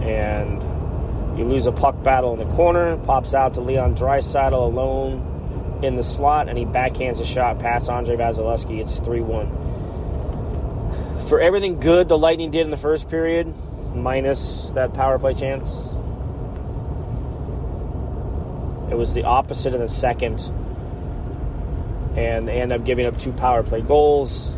And 0.00 0.62
you 1.38 1.44
lose 1.44 1.66
a 1.66 1.72
puck 1.72 2.02
battle 2.02 2.32
in 2.32 2.48
the 2.48 2.54
corner, 2.54 2.96
pops 2.98 3.34
out 3.34 3.54
to 3.54 3.60
Leon 3.60 3.94
Draisaitl 3.94 4.52
alone 4.52 5.80
in 5.82 5.94
the 5.94 6.02
slot, 6.02 6.48
and 6.48 6.56
he 6.56 6.64
backhands 6.64 7.20
a 7.20 7.24
shot 7.24 7.58
past 7.58 7.90
Andre 7.90 8.16
Vasilevskiy. 8.16 8.80
It's 8.80 8.98
3 9.00 9.20
1. 9.20 11.18
For 11.28 11.40
everything 11.40 11.80
good 11.80 12.08
the 12.08 12.16
Lightning 12.16 12.50
did 12.50 12.62
in 12.62 12.70
the 12.70 12.76
first 12.76 13.10
period, 13.10 13.52
minus 13.94 14.70
that 14.70 14.94
power 14.94 15.18
play 15.18 15.34
chance, 15.34 15.88
it 18.90 18.96
was 18.96 19.12
the 19.14 19.24
opposite 19.24 19.74
in 19.74 19.80
the 19.80 19.88
second. 19.88 20.40
And 22.16 22.48
they 22.48 22.60
end 22.62 22.72
up 22.72 22.84
giving 22.84 23.04
up 23.04 23.18
two 23.18 23.32
power 23.32 23.62
play 23.62 23.82
goals. 23.82 24.56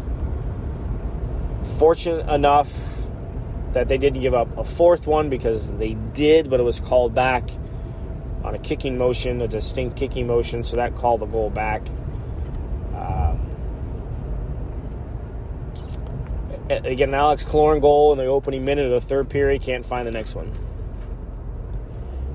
Fortunate 1.78 2.32
enough 2.32 2.68
that 3.72 3.88
they 3.88 3.98
didn't 3.98 4.20
give 4.20 4.34
up 4.34 4.56
a 4.56 4.64
fourth 4.64 5.06
one 5.06 5.28
because 5.28 5.72
they 5.74 5.94
did, 6.14 6.48
but 6.48 6.60
it 6.60 6.62
was 6.62 6.80
called 6.80 7.14
back 7.14 7.50
on 8.44 8.54
a 8.54 8.58
kicking 8.58 8.96
motion, 8.96 9.42
a 9.42 9.48
distinct 9.48 9.96
kicking 9.96 10.26
motion, 10.26 10.64
so 10.64 10.76
that 10.76 10.94
called 10.94 11.20
the 11.20 11.26
goal 11.26 11.50
back. 11.50 11.82
Um, 12.94 13.50
again, 16.70 17.12
Alex 17.12 17.44
Killorn 17.44 17.80
goal 17.80 18.12
in 18.12 18.18
the 18.18 18.24
opening 18.24 18.64
minute 18.64 18.86
of 18.86 19.02
the 19.02 19.06
third 19.06 19.28
period. 19.28 19.62
Can't 19.62 19.84
find 19.84 20.06
the 20.06 20.12
next 20.12 20.34
one. 20.34 20.52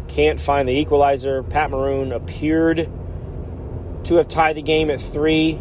Can't 0.08 0.40
find 0.40 0.68
the 0.68 0.74
equalizer. 0.74 1.42
Pat 1.42 1.72
Maroon 1.72 2.12
appeared 2.12 2.90
to 4.04 4.16
have 4.16 4.28
tied 4.28 4.56
the 4.56 4.62
game 4.62 4.92
at 4.92 5.02
three. 5.02 5.60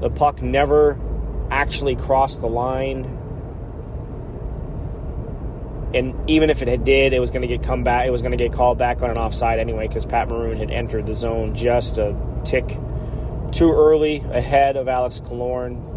The 0.00 0.10
puck 0.10 0.42
never 0.42 1.00
actually 1.50 1.96
crossed 1.96 2.40
the 2.40 2.48
line 2.48 3.18
and 5.94 6.30
even 6.30 6.50
if 6.50 6.62
it 6.62 6.68
had 6.68 6.84
did, 6.84 7.12
it 7.12 7.20
was 7.20 7.30
going 7.30 7.42
to 7.42 7.48
get 7.48 7.62
come 7.62 7.84
back. 7.84 8.06
It 8.06 8.10
was 8.10 8.22
going 8.22 8.32
to 8.32 8.38
get 8.38 8.52
called 8.52 8.78
back 8.78 9.02
on 9.02 9.10
an 9.10 9.18
offside 9.18 9.58
anyway 9.58 9.88
because 9.88 10.06
Pat 10.06 10.28
Maroon 10.28 10.56
had 10.56 10.70
entered 10.70 11.06
the 11.06 11.14
zone 11.14 11.54
just 11.54 11.98
a 11.98 12.16
tick 12.44 12.78
too 13.52 13.70
early 13.70 14.24
ahead 14.30 14.76
of 14.76 14.88
Alex 14.88 15.20
Killorn. 15.20 15.90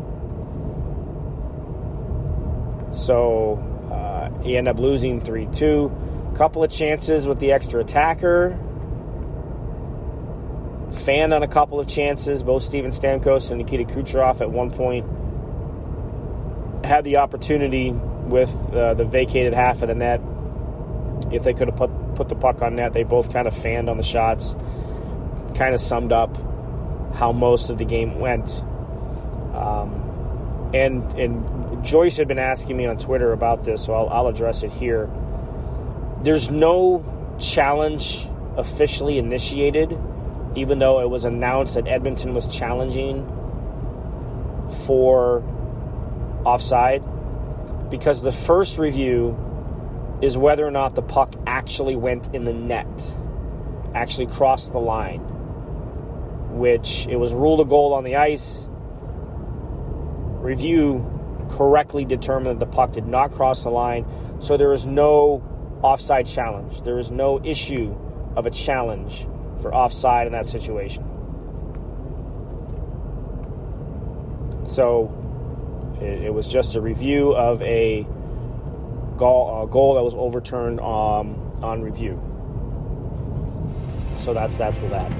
So 2.96 3.56
uh, 3.92 4.44
he 4.44 4.58
ended 4.58 4.76
up 4.76 4.80
losing 4.80 5.22
three 5.22 5.48
two. 5.48 5.92
Couple 6.36 6.64
of 6.66 6.70
chances 6.70 7.26
with 7.26 7.40
the 7.40 7.54
extra 7.54 7.80
attacker. 7.80 8.60
Fanned 10.92 11.34
on 11.34 11.44
a 11.44 11.48
couple 11.48 11.80
of 11.80 11.88
chances. 11.88 12.44
Both 12.44 12.64
Steven 12.64 12.92
Stamkos 12.92 13.52
and 13.52 13.60
Nikita 13.60 13.86
Kucherov 13.86 14.42
at 14.42 14.52
one 14.52 14.70
point 14.72 15.06
had 16.86 17.04
the 17.06 17.18
opportunity 17.18 17.94
with 18.26 18.54
uh, 18.74 18.94
the 18.94 19.06
vacated 19.06 19.54
half 19.54 19.82
of 19.82 19.90
the 19.90 19.96
net. 19.96 20.22
If 21.32 21.44
they 21.44 21.54
could 21.54 21.68
have 21.68 21.78
put 21.78 21.92
put 22.16 22.30
the 22.30 22.36
puck 22.36 22.62
on 22.62 22.76
net, 22.76 22.94
they 22.94 23.04
both 23.04 23.32
kind 23.32 23.48
of 23.48 23.56
fanned 23.56 23.90
on 23.90 23.98
the 23.98 24.04
shots. 24.04 24.56
Kind 25.56 25.74
of 25.74 25.80
summed 25.80 26.12
up 26.12 26.36
how 27.16 27.32
most 27.32 27.70
of 27.70 27.78
the 27.78 27.86
game 27.86 28.20
went. 28.20 28.64
Um, 29.54 30.70
and 30.74 31.04
and 31.14 31.84
Joyce 31.84 32.18
had 32.18 32.28
been 32.28 32.40
asking 32.40 32.78
me 32.78 32.86
on 32.86 32.98
Twitter 32.98 33.32
about 33.32 33.64
this, 33.64 33.86
so 33.86 33.94
I'll, 33.94 34.10
I'll 34.10 34.28
address 34.28 34.64
it 34.64 34.72
here. 34.72 35.10
There's 36.22 36.50
no 36.50 37.04
challenge 37.40 38.28
officially 38.58 39.18
initiated, 39.18 39.98
even 40.56 40.80
though 40.80 41.02
it 41.02 41.10
was 41.10 41.26
announced 41.26 41.76
that 41.76 41.88
Edmonton 41.88 42.34
was 42.34 42.48
challenging 42.48 43.26
for 44.86 45.44
offside 46.46 47.04
because 47.90 48.22
the 48.22 48.32
first 48.32 48.78
review 48.78 49.38
is 50.22 50.38
whether 50.38 50.66
or 50.66 50.72
not 50.72 50.96
the 50.96 51.02
puck 51.02 51.36
actually 51.46 51.96
went 51.96 52.34
in 52.34 52.44
the 52.44 52.54
net, 52.54 53.16
actually 53.94 54.28
crossed 54.28 54.72
the 54.72 54.80
line, 54.80 55.20
which 56.58 57.08
it 57.08 57.18
was 57.18 57.34
ruled 57.34 57.60
a 57.60 57.66
goal 57.66 57.94
on 57.94 58.04
the 58.04 58.16
ice. 58.16 58.70
Review 60.42 61.12
correctly 61.50 62.06
determined 62.06 62.60
that 62.60 62.66
the 62.66 62.72
puck 62.72 62.94
did 62.94 63.06
not 63.06 63.32
cross 63.32 63.64
the 63.64 63.70
line, 63.70 64.06
so 64.40 64.58
there 64.58 64.74
is 64.74 64.88
no 64.88 65.44
offside 65.82 66.26
challenge. 66.26 66.82
There 66.82 66.98
is 66.98 67.12
no 67.12 67.44
issue 67.44 67.96
of 68.36 68.46
a 68.46 68.52
challenge 68.52 69.28
for 69.62 69.74
offside 69.74 70.28
in 70.28 70.34
that 70.34 70.46
situation. 70.46 71.04
So 74.68 75.25
it, 76.02 76.24
it 76.24 76.34
was 76.34 76.48
just 76.48 76.76
a 76.76 76.82
review 76.82 77.36
of 77.36 77.62
a 77.62 78.06
goal, 79.18 79.68
goal 79.68 79.96
that 79.96 80.04
was 80.04 80.16
overturned 80.16 80.80
um, 80.80 81.54
on 81.62 81.82
review. 81.82 82.22
So 84.18 84.34
that's 84.34 84.58
that's 84.58 84.78
for 84.78 84.88
that. 84.90 85.12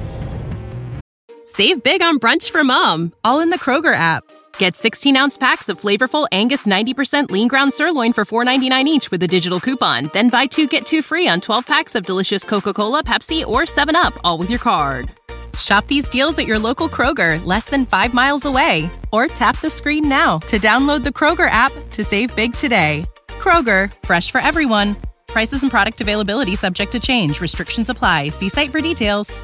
Save 1.44 1.84
big 1.84 2.02
on 2.02 2.20
brunch 2.20 2.50
for 2.50 2.64
mom, 2.64 3.14
all 3.24 3.40
in 3.40 3.50
the 3.50 3.60
Kroger 3.60 3.94
app. 3.94 4.24
Get 4.58 4.76
16 4.76 5.16
ounce 5.16 5.38
packs 5.38 5.70
of 5.70 5.80
flavorful 5.80 6.28
Angus 6.32 6.66
90% 6.66 7.30
lean 7.30 7.48
ground 7.48 7.74
sirloin 7.74 8.14
for 8.14 8.26
$4.99 8.26 8.86
each 8.86 9.12
with 9.12 9.22
a 9.24 9.28
digital 9.28 9.60
coupon. 9.60 10.10
Then 10.14 10.30
buy 10.30 10.48
two 10.48 10.68
get 10.68 10.86
two 10.86 11.02
free 11.02 11.28
on 11.28 11.42
12 11.42 11.68
packs 11.68 11.96
of 11.96 12.06
delicious 12.06 12.44
Coca 12.44 12.74
Cola, 12.74 13.04
Pepsi, 13.04 13.46
or 13.46 13.64
7UP, 13.64 14.18
all 14.24 14.38
with 14.38 14.50
your 14.50 14.60
card. 14.60 15.12
Shop 15.60 15.86
these 15.88 16.10
deals 16.10 16.40
at 16.40 16.48
your 16.48 16.58
local 16.60 16.90
Kroger, 16.90 17.44
less 17.46 17.66
than 17.66 17.86
five 17.86 18.14
miles 18.14 18.46
away. 18.46 18.90
Or 19.12 19.28
tap 19.28 19.60
the 19.62 19.70
screen 19.70 20.10
now 20.10 20.40
to 20.40 20.58
download 20.58 21.04
the 21.04 21.12
Kroger 21.12 21.50
app 21.50 21.72
to 21.92 22.04
save 22.04 22.36
big 22.36 22.54
today. 22.54 23.06
Kroger, 23.28 23.92
fresh 24.04 24.32
for 24.32 24.42
everyone. 24.42 24.96
Prices 25.28 25.62
and 25.62 25.72
product 25.72 26.02
availability 26.02 26.56
subject 26.56 26.92
to 26.94 27.00
change. 27.00 27.40
Restrictions 27.40 27.90
apply. 27.90 28.30
See 28.30 28.50
site 28.50 28.72
for 28.72 28.82
details. 28.82 29.40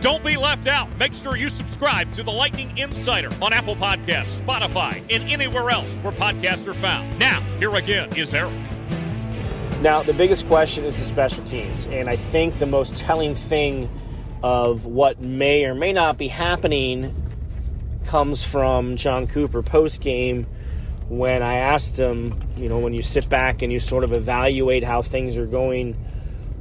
Don't 0.00 0.22
be 0.22 0.36
left 0.36 0.68
out. 0.68 0.94
Make 0.98 1.14
sure 1.14 1.36
you 1.36 1.48
subscribe 1.48 2.12
to 2.14 2.22
the 2.22 2.30
Lightning 2.30 2.76
Insider 2.78 3.30
on 3.42 3.52
Apple 3.52 3.74
Podcasts, 3.74 4.38
Spotify, 4.40 5.02
and 5.10 5.28
anywhere 5.30 5.70
else 5.70 5.90
where 6.02 6.12
podcasts 6.12 6.66
are 6.68 6.74
found. 6.74 7.18
Now, 7.18 7.40
here 7.58 7.74
again 7.74 8.14
is 8.16 8.32
Eric. 8.32 8.54
Now, 9.82 10.02
the 10.02 10.14
biggest 10.14 10.46
question 10.48 10.84
is 10.84 10.96
the 10.96 11.04
special 11.04 11.44
teams, 11.44 11.86
and 11.86 12.08
I 12.08 12.16
think 12.16 12.58
the 12.58 12.66
most 12.66 12.96
telling 12.96 13.34
thing 13.34 13.90
of 14.42 14.86
what 14.86 15.20
may 15.20 15.66
or 15.66 15.74
may 15.74 15.92
not 15.92 16.16
be 16.16 16.28
happening 16.28 17.14
comes 18.04 18.42
from 18.42 18.96
Jon 18.96 19.26
Cooper 19.26 19.62
post 19.62 20.00
game 20.00 20.46
when 21.08 21.42
I 21.42 21.54
asked 21.56 21.98
him, 21.98 22.38
you 22.56 22.68
know, 22.68 22.78
when 22.78 22.94
you 22.94 23.02
sit 23.02 23.28
back 23.28 23.62
and 23.62 23.70
you 23.72 23.78
sort 23.78 24.02
of 24.02 24.12
evaluate 24.12 24.82
how 24.82 25.02
things 25.02 25.36
are 25.36 25.46
going 25.46 25.94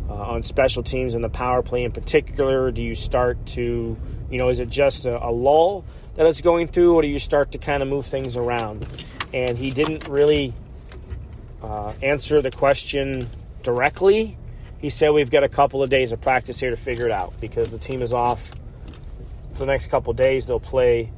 uh, 0.09 0.13
on 0.13 0.43
special 0.43 0.83
teams 0.83 1.15
and 1.15 1.23
the 1.23 1.29
power 1.29 1.63
play 1.63 1.83
in 1.83 1.91
particular? 1.91 2.69
Do 2.69 2.83
you 2.83 2.95
start 2.95 3.43
to, 3.47 3.97
you 4.29 4.37
know, 4.37 4.49
is 4.49 4.59
it 4.59 4.69
just 4.69 5.05
a, 5.05 5.25
a 5.25 5.31
lull 5.31 5.85
that 6.15 6.25
it's 6.25 6.41
going 6.41 6.67
through, 6.67 6.93
or 6.93 7.01
do 7.01 7.07
you 7.07 7.19
start 7.19 7.53
to 7.53 7.57
kind 7.57 7.81
of 7.81 7.89
move 7.89 8.05
things 8.05 8.37
around? 8.37 8.85
And 9.33 9.57
he 9.57 9.71
didn't 9.71 10.07
really 10.07 10.53
uh, 11.65 11.93
answer 12.01 12.41
the 12.41 12.51
question 12.51 13.29
directly. 13.63 14.37
He 14.79 14.89
said 14.89 15.09
we've 15.09 15.31
got 15.31 15.43
a 15.43 15.49
couple 15.49 15.81
of 15.81 15.89
days 15.89 16.11
of 16.11 16.21
practice 16.21 16.59
here 16.59 16.69
to 16.69 16.77
figure 16.77 17.05
it 17.05 17.11
out 17.11 17.33
because 17.41 17.71
the 17.71 17.79
team 17.79 18.01
is 18.01 18.13
off 18.13 18.51
for 19.53 19.59
the 19.59 19.65
next 19.65 19.87
couple 19.87 20.11
of 20.11 20.17
days. 20.17 20.47
They'll 20.47 20.59
play 20.59 21.11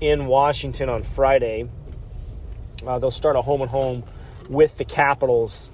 in 0.00 0.26
Washington 0.26 0.88
on 0.88 1.02
Friday. 1.02 1.68
Uh, 2.86 2.98
they'll 2.98 3.10
start 3.10 3.36
a 3.36 3.42
home 3.42 3.60
and 3.60 3.70
home 3.70 4.04
with 4.48 4.78
the 4.78 4.84
Capitals 4.84 5.70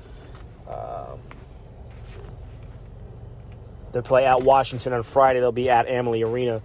They'll 3.96 4.02
play 4.02 4.26
at 4.26 4.42
Washington 4.42 4.92
on 4.92 5.02
Friday. 5.04 5.40
They'll 5.40 5.52
be 5.52 5.70
at 5.70 5.88
Amalie 5.88 6.22
Arena 6.22 6.60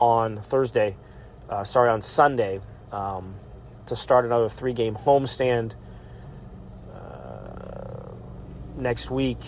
on 0.00 0.40
Thursday. 0.42 0.94
Uh, 1.50 1.64
sorry, 1.64 1.90
on 1.90 2.02
Sunday 2.02 2.60
um, 2.92 3.34
to 3.86 3.96
start 3.96 4.24
another 4.24 4.48
three-game 4.48 4.94
homestand 4.94 5.72
uh, 5.72 5.74
next 8.78 9.10
week. 9.10 9.38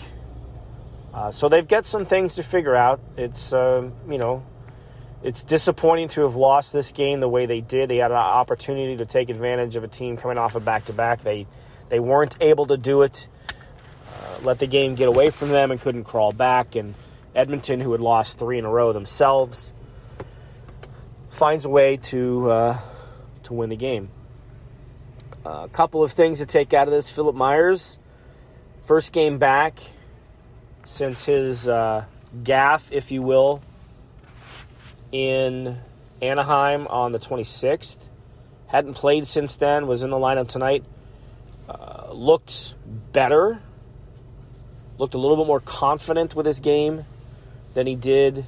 Uh, 1.13 1.31
so 1.31 1.49
they've 1.49 1.67
got 1.67 1.85
some 1.85 2.05
things 2.05 2.35
to 2.35 2.43
figure 2.43 2.75
out. 2.75 3.01
It's 3.17 3.53
um, 3.53 3.93
you 4.09 4.17
know, 4.17 4.45
it's 5.23 5.43
disappointing 5.43 6.07
to 6.09 6.21
have 6.21 6.35
lost 6.35 6.71
this 6.71 6.91
game 6.91 7.19
the 7.19 7.29
way 7.29 7.45
they 7.45 7.61
did. 7.61 7.89
They 7.89 7.97
had 7.97 8.11
an 8.11 8.17
opportunity 8.17 8.97
to 8.97 9.05
take 9.05 9.29
advantage 9.29 9.75
of 9.75 9.83
a 9.83 9.87
team 9.87 10.17
coming 10.17 10.37
off 10.37 10.55
a 10.55 10.59
back-to-back. 10.59 11.21
They 11.21 11.47
they 11.89 11.99
weren't 11.99 12.37
able 12.39 12.67
to 12.67 12.77
do 12.77 13.01
it. 13.01 13.27
Uh, 13.49 14.39
let 14.43 14.59
the 14.59 14.67
game 14.67 14.95
get 14.95 15.07
away 15.07 15.29
from 15.29 15.49
them 15.49 15.71
and 15.71 15.81
couldn't 15.81 16.05
crawl 16.05 16.31
back 16.31 16.75
and 16.75 16.95
Edmonton, 17.33 17.79
who 17.79 17.91
had 17.93 18.01
lost 18.01 18.39
three 18.39 18.57
in 18.57 18.65
a 18.65 18.69
row 18.69 18.91
themselves, 18.91 19.73
finds 21.29 21.65
a 21.65 21.69
way 21.69 21.97
to 21.97 22.49
uh, 22.49 22.79
to 23.43 23.53
win 23.53 23.69
the 23.69 23.75
game. 23.75 24.09
Uh, 25.45 25.63
a 25.63 25.69
couple 25.69 26.03
of 26.03 26.11
things 26.11 26.39
to 26.39 26.45
take 26.45 26.73
out 26.73 26.87
of 26.87 26.93
this: 26.93 27.09
Philip 27.09 27.35
Myers, 27.35 27.97
first 28.81 29.13
game 29.13 29.37
back 29.37 29.79
since 30.83 31.25
his 31.25 31.67
uh, 31.67 32.05
gaffe, 32.43 32.91
if 32.91 33.11
you 33.11 33.21
will, 33.21 33.61
in 35.11 35.77
Anaheim 36.21 36.87
on 36.87 37.11
the 37.11 37.19
26th. 37.19 38.09
Hadn't 38.67 38.93
played 38.93 39.27
since 39.27 39.57
then. 39.57 39.87
Was 39.87 40.03
in 40.03 40.09
the 40.09 40.17
lineup 40.17 40.47
tonight. 40.47 40.83
Uh, 41.67 42.11
looked 42.11 42.75
better. 43.11 43.61
Looked 44.97 45.13
a 45.13 45.17
little 45.17 45.37
bit 45.37 45.47
more 45.47 45.59
confident 45.59 46.35
with 46.35 46.45
his 46.45 46.59
game 46.59 47.05
than 47.73 47.87
he 47.87 47.95
did 47.95 48.45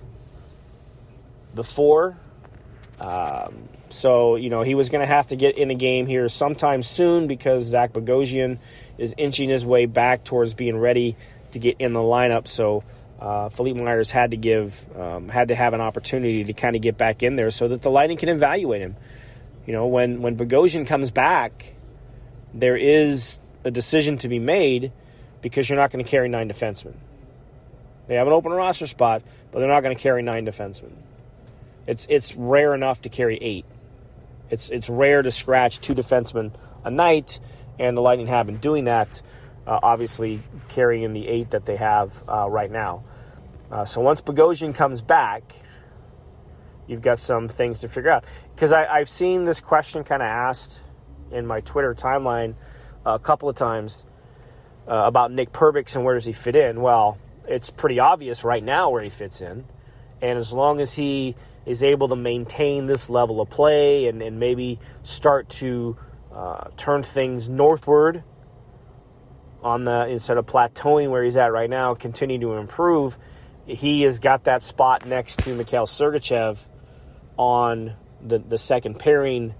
before. 1.56 2.18
Um, 3.00 3.70
so, 3.94 4.36
you 4.36 4.50
know, 4.50 4.62
he 4.62 4.76
was 4.76 4.90
going 4.90 5.02
to 5.02 5.12
have 5.12 5.28
to 5.28 5.36
get 5.36 5.58
in 5.58 5.72
a 5.72 5.76
game 5.76 6.06
here 6.06 6.28
sometime 6.30 6.84
soon 6.84 7.28
because 7.28 7.64
Zach 7.64 7.94
Bogosian 7.94 8.60
is 8.98 9.14
inching 9.18 9.50
his 9.50 9.66
way 9.66 9.86
back 9.86 10.24
towards 10.24 10.54
being 10.54 10.78
ready 10.78 11.16
to 11.52 11.60
get 11.60 11.78
in 11.80 11.94
the 11.94 12.00
lineup. 12.00 12.48
So, 12.48 12.84
uh, 13.20 13.50
Philippe 13.50 13.82
Myers 13.82 14.12
had 14.12 14.32
to 14.32 14.38
give, 14.38 14.86
um, 15.00 15.30
had 15.30 15.48
to 15.50 15.56
have 15.56 15.74
an 15.74 15.82
opportunity 15.82 16.44
to 16.44 16.54
kind 16.54 16.76
of 16.76 16.82
get 16.82 16.98
back 16.98 17.24
in 17.24 17.36
there 17.36 17.52
so 17.52 17.70
that 17.70 17.82
the 17.82 17.90
Lightning 17.90 18.18
can 18.18 18.30
evaluate 18.30 18.82
him. 18.82 18.96
You 19.66 19.74
know, 19.74 19.88
when, 19.88 20.22
when 20.22 20.36
Bogosian 20.36 20.86
comes 20.86 21.10
back, 21.10 21.76
there 22.54 22.76
is 22.76 23.40
a 23.64 23.72
decision 23.72 24.18
to 24.18 24.28
be 24.28 24.40
made 24.40 24.92
because 25.42 25.70
you're 25.70 25.78
not 25.78 25.92
going 25.92 26.04
to 26.04 26.10
carry 26.10 26.28
nine 26.28 26.50
defensemen. 26.50 26.96
They 28.08 28.16
have 28.16 28.28
an 28.28 28.34
open 28.34 28.52
roster 28.52 28.88
spot, 28.88 29.24
but 29.52 29.60
they're 29.60 29.70
not 29.70 29.82
going 29.82 29.96
to 29.96 30.02
carry 30.02 30.22
nine 30.22 30.46
defensemen. 30.46 30.92
It's 31.88 32.08
it's 32.10 32.36
rare 32.36 32.74
enough 32.74 33.02
to 33.04 33.10
carry 33.10 33.38
eight. 33.42 33.66
It's 34.54 34.70
it's 34.70 34.90
rare 34.90 35.22
to 35.22 35.32
scratch 35.32 35.80
two 35.80 35.96
defensemen 35.96 36.54
a 36.84 36.92
night, 36.92 37.40
and 37.80 37.98
the 37.98 38.02
Lightning 38.02 38.28
have 38.28 38.46
been 38.46 38.58
doing 38.58 38.86
that. 38.86 39.22
Uh, 39.66 39.80
obviously, 39.82 40.42
carrying 40.70 41.04
in 41.04 41.14
the 41.14 41.28
eight 41.28 41.52
that 41.52 41.66
they 41.66 41.76
have 41.76 42.24
uh, 42.28 42.50
right 42.50 42.70
now. 42.70 43.04
Uh, 43.72 43.86
so 43.86 44.02
once 44.02 44.22
Bogosian 44.22 44.76
comes 44.76 45.02
back, 45.02 45.56
you've 46.86 47.02
got 47.02 47.18
some 47.18 47.48
things 47.48 47.80
to 47.80 47.88
figure 47.88 48.12
out. 48.12 48.26
Because 48.54 48.72
I've 48.72 49.10
seen 49.10 49.46
this 49.46 49.62
question 49.62 50.04
kind 50.04 50.22
of 50.22 50.28
asked 50.28 50.82
in 51.32 51.48
my 51.48 51.62
Twitter 51.62 51.96
timeline 51.96 52.56
a 53.06 53.18
couple 53.18 53.50
of 53.50 53.56
times 53.56 54.06
uh, 54.88 54.94
about 54.94 55.32
Nick 55.32 55.52
Perbix 55.52 55.96
and 55.96 56.06
where 56.06 56.14
does 56.14 56.26
he 56.26 56.34
fit 56.34 56.56
in. 56.56 56.82
Well, 56.82 57.18
it's 57.48 57.70
pretty 57.72 58.00
obvious 58.00 58.44
right 58.44 58.64
now 58.64 58.92
where 58.92 59.02
he 59.02 59.10
fits 59.10 59.42
in. 59.42 59.66
And 60.22 60.38
as 60.38 60.54
long 60.54 60.80
as 60.80 60.94
he 60.94 61.36
is 61.66 61.84
able 61.84 62.10
to 62.10 62.16
maintain 62.16 62.86
this 62.86 63.10
level 63.10 63.42
of 63.42 63.50
play 63.50 64.08
and, 64.08 64.22
and 64.22 64.40
maybe 64.40 64.80
start 65.04 65.50
to 65.50 65.98
uh, 66.34 66.70
turn 66.76 67.04
things 67.04 67.48
northward 67.48 68.24
on 69.64 69.86
the 69.86 70.08
instead 70.08 70.38
of 70.38 70.46
plateauing 70.46 71.10
where 71.10 71.24
he's 71.24 71.38
at 71.38 71.52
right 71.54 71.70
now, 71.70 71.96
continue 71.96 72.40
to 72.40 72.54
improve, 72.54 73.18
he 73.66 74.02
has 74.02 74.20
got 74.20 74.44
that 74.44 74.62
spot 74.62 75.06
next 75.06 75.40
to 75.40 75.56
Mikhail 75.56 75.86
Sergachev 75.86 76.68
on 77.38 77.94
the, 78.22 78.40
the 78.40 78.58
second 78.58 79.00
pairing 79.00 79.54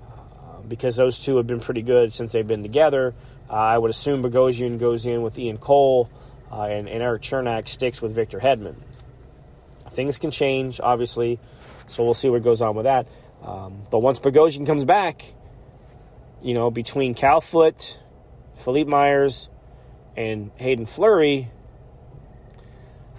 uh, 0.00 0.60
because 0.68 0.96
those 0.96 1.18
two 1.18 1.36
have 1.36 1.46
been 1.46 1.60
pretty 1.60 1.82
good 1.82 2.12
since 2.12 2.32
they've 2.32 2.46
been 2.46 2.62
together. 2.62 3.14
Uh, 3.50 3.54
I 3.54 3.78
would 3.78 3.90
assume 3.90 4.22
Bogosian 4.22 4.78
goes 4.78 5.06
in 5.06 5.22
with 5.22 5.38
Ian 5.38 5.56
Cole 5.56 6.08
uh, 6.52 6.62
and, 6.62 6.88
and 6.88 7.02
Erik 7.02 7.22
Cernak 7.22 7.68
sticks 7.68 8.00
with 8.00 8.14
Victor 8.14 8.38
Hedman. 8.38 8.76
Things 9.98 10.16
can 10.20 10.30
change, 10.30 10.80
obviously, 10.80 11.40
so 11.88 12.04
we'll 12.04 12.14
see 12.14 12.28
what 12.28 12.44
goes 12.44 12.62
on 12.62 12.76
with 12.76 12.84
that. 12.84 13.08
Um, 13.42 13.82
but 13.90 13.98
once 13.98 14.20
Bogosian 14.20 14.64
comes 14.64 14.84
back, 14.84 15.24
you 16.40 16.54
know, 16.54 16.70
between 16.70 17.14
Cal 17.14 17.40
Foote, 17.40 17.98
Philippe 18.58 18.88
Myers, 18.88 19.48
and 20.16 20.52
Hayden 20.54 20.86
Fleury, 20.86 21.50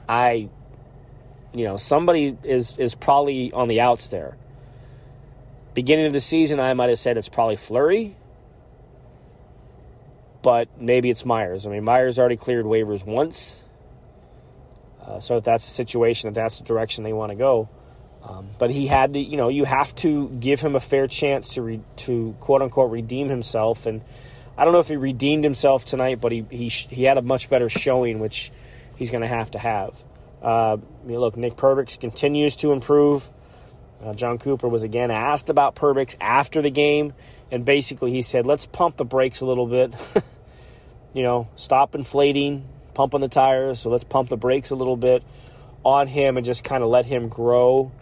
I, 0.08 0.48
you 1.54 1.66
know, 1.66 1.76
somebody 1.76 2.38
is 2.46 2.78
is 2.78 2.96
probably 2.96 3.52
on 3.52 3.68
the 3.68 3.82
outs 3.82 4.08
there. 4.08 4.38
Beginning 5.74 6.06
of 6.06 6.14
the 6.14 6.22
season, 6.22 6.62
I 6.62 6.74
might 6.76 6.88
have 6.88 6.98
said 6.98 7.18
it's 7.18 7.28
probably 7.28 7.58
Fleury 7.58 8.16
but 10.42 10.70
maybe 10.80 11.10
it's 11.10 11.26
Myers. 11.26 11.68
I 11.68 11.70
mean, 11.70 11.84
Myers 11.84 12.18
already 12.18 12.38
cleared 12.38 12.66
waivers 12.66 13.06
once. 13.06 13.62
Uh, 15.10 15.20
so 15.20 15.38
if 15.38 15.44
that's 15.44 15.66
the 15.66 15.72
situation, 15.72 16.30
if 16.30 16.36
that's 16.36 16.60
the 16.60 16.64
direction 16.64 17.04
they 17.04 17.14
want 17.14 17.32
to 17.32 17.36
go, 17.36 17.68
um, 18.24 18.50
but 18.60 18.70
he 18.70 18.86
had 18.86 19.14
to, 19.14 19.20
you 19.20 19.38
know, 19.38 19.50
you 19.50 19.66
have 19.66 19.96
to 19.96 20.30
give 20.30 20.62
him 20.62 20.76
a 20.76 20.80
fair 20.80 21.08
chance 21.08 21.56
to 21.56 21.62
re, 21.62 21.82
to 21.98 22.36
quote 22.40 22.62
unquote 22.62 22.92
redeem 22.92 23.30
himself. 23.30 23.86
And 23.86 24.02
I 24.58 24.66
don't 24.66 24.74
know 24.74 24.80
if 24.80 24.88
he 24.90 24.98
redeemed 24.98 25.44
himself 25.44 25.86
tonight, 25.86 26.22
but 26.22 26.32
he 26.32 26.46
he 26.50 26.68
he 26.68 27.04
had 27.04 27.18
a 27.18 27.22
much 27.22 27.50
better 27.50 27.70
showing, 27.70 28.20
which 28.20 28.52
he's 28.98 29.10
going 29.10 29.22
to 29.22 29.28
have 29.28 29.52
to 29.52 29.60
have. 29.60 30.04
Uh, 30.42 30.78
look, 31.06 31.38
Nick 31.38 31.56
Perbix 31.56 32.00
continues 32.00 32.56
to 32.58 32.72
improve. 32.72 33.30
Uh, 34.04 34.14
Jon 34.14 34.38
Cooper 34.38 34.68
was 34.68 34.84
again 34.84 35.12
asked 35.12 35.50
about 35.50 35.76
Perbix 35.76 36.16
after 36.22 36.62
the 36.62 36.70
game, 36.70 37.14
and 37.52 37.66
basically 37.66 38.12
he 38.12 38.22
said, 38.22 38.46
let's 38.46 38.66
pump 38.66 38.96
the 38.96 39.06
brakes 39.06 39.42
a 39.42 39.46
little 39.46 39.68
bit. 39.68 39.94
you 41.14 41.24
know, 41.24 41.50
stop 41.56 41.96
inflating, 41.96 42.68
pumping 43.00 43.22
the 43.22 43.30
tires. 43.30 43.80
So 43.80 43.90
let's 43.90 44.04
pump 44.04 44.28
the 44.28 44.36
brakes 44.36 44.72
a 44.72 44.76
little 44.76 44.98
bit 44.98 45.24
on 45.86 46.08
him 46.08 46.36
and 46.36 46.46
just 46.46 46.66
kind 46.66 46.84
of 46.84 46.90
let 46.90 47.06
him 47.06 47.30
grow. 47.30 47.94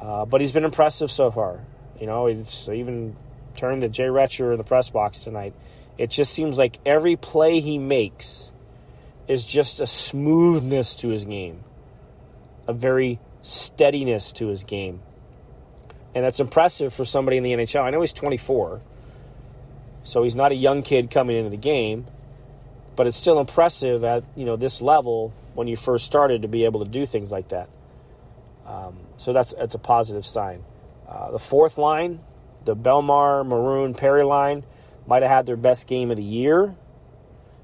Uh, 0.00 0.26
but 0.26 0.40
he's 0.40 0.52
been 0.52 0.64
impressive 0.64 1.10
so 1.10 1.32
far. 1.32 1.58
You 2.00 2.06
know, 2.06 2.26
he's 2.26 2.68
even 2.68 3.16
turned 3.56 3.82
to 3.82 3.88
Jay 3.88 4.08
Retcher 4.08 4.52
in 4.52 4.58
the 4.58 4.62
press 4.62 4.90
box 4.90 5.24
tonight. 5.24 5.54
It 5.98 6.10
just 6.10 6.32
seems 6.32 6.56
like 6.56 6.78
every 6.86 7.16
play 7.16 7.58
he 7.58 7.78
makes 7.78 8.52
is 9.26 9.44
just 9.44 9.80
a 9.80 9.88
smoothness 9.88 10.94
to 10.96 11.08
his 11.08 11.24
game, 11.24 11.64
a 12.68 12.72
very 12.72 13.18
steadiness 13.42 14.30
to 14.34 14.46
his 14.46 14.62
game. 14.62 15.00
And 16.14 16.24
that's 16.24 16.38
impressive 16.38 16.94
for 16.94 17.04
somebody 17.04 17.38
in 17.38 17.42
the 17.42 17.50
NHL. 17.54 17.82
I 17.82 17.90
know 17.90 18.02
he's 18.02 18.12
24, 18.12 18.82
so 20.04 20.22
he's 20.22 20.36
not 20.36 20.52
a 20.52 20.54
young 20.54 20.82
kid 20.82 21.10
coming 21.10 21.36
into 21.36 21.50
the 21.50 21.56
game, 21.56 22.06
but 22.98 23.06
it's 23.06 23.16
still 23.16 23.38
impressive 23.38 24.02
at 24.02 24.24
you 24.34 24.44
know 24.44 24.56
this 24.56 24.82
level 24.82 25.32
when 25.54 25.68
you 25.68 25.76
first 25.76 26.04
started 26.04 26.42
to 26.42 26.48
be 26.48 26.64
able 26.64 26.84
to 26.84 26.90
do 26.90 27.06
things 27.06 27.30
like 27.30 27.48
that. 27.50 27.68
Um, 28.66 28.98
so 29.18 29.32
that's 29.32 29.54
that's 29.54 29.76
a 29.76 29.78
positive 29.78 30.26
sign. 30.26 30.64
Uh, 31.08 31.30
the 31.30 31.38
fourth 31.38 31.78
line, 31.78 32.18
the 32.64 32.74
Bellemare 32.74 33.46
Maroon, 33.46 33.94
Perry 33.94 34.24
line, 34.24 34.64
might 35.06 35.22
have 35.22 35.30
had 35.30 35.46
their 35.46 35.56
best 35.56 35.86
game 35.86 36.10
of 36.10 36.16
the 36.16 36.24
year. 36.24 36.74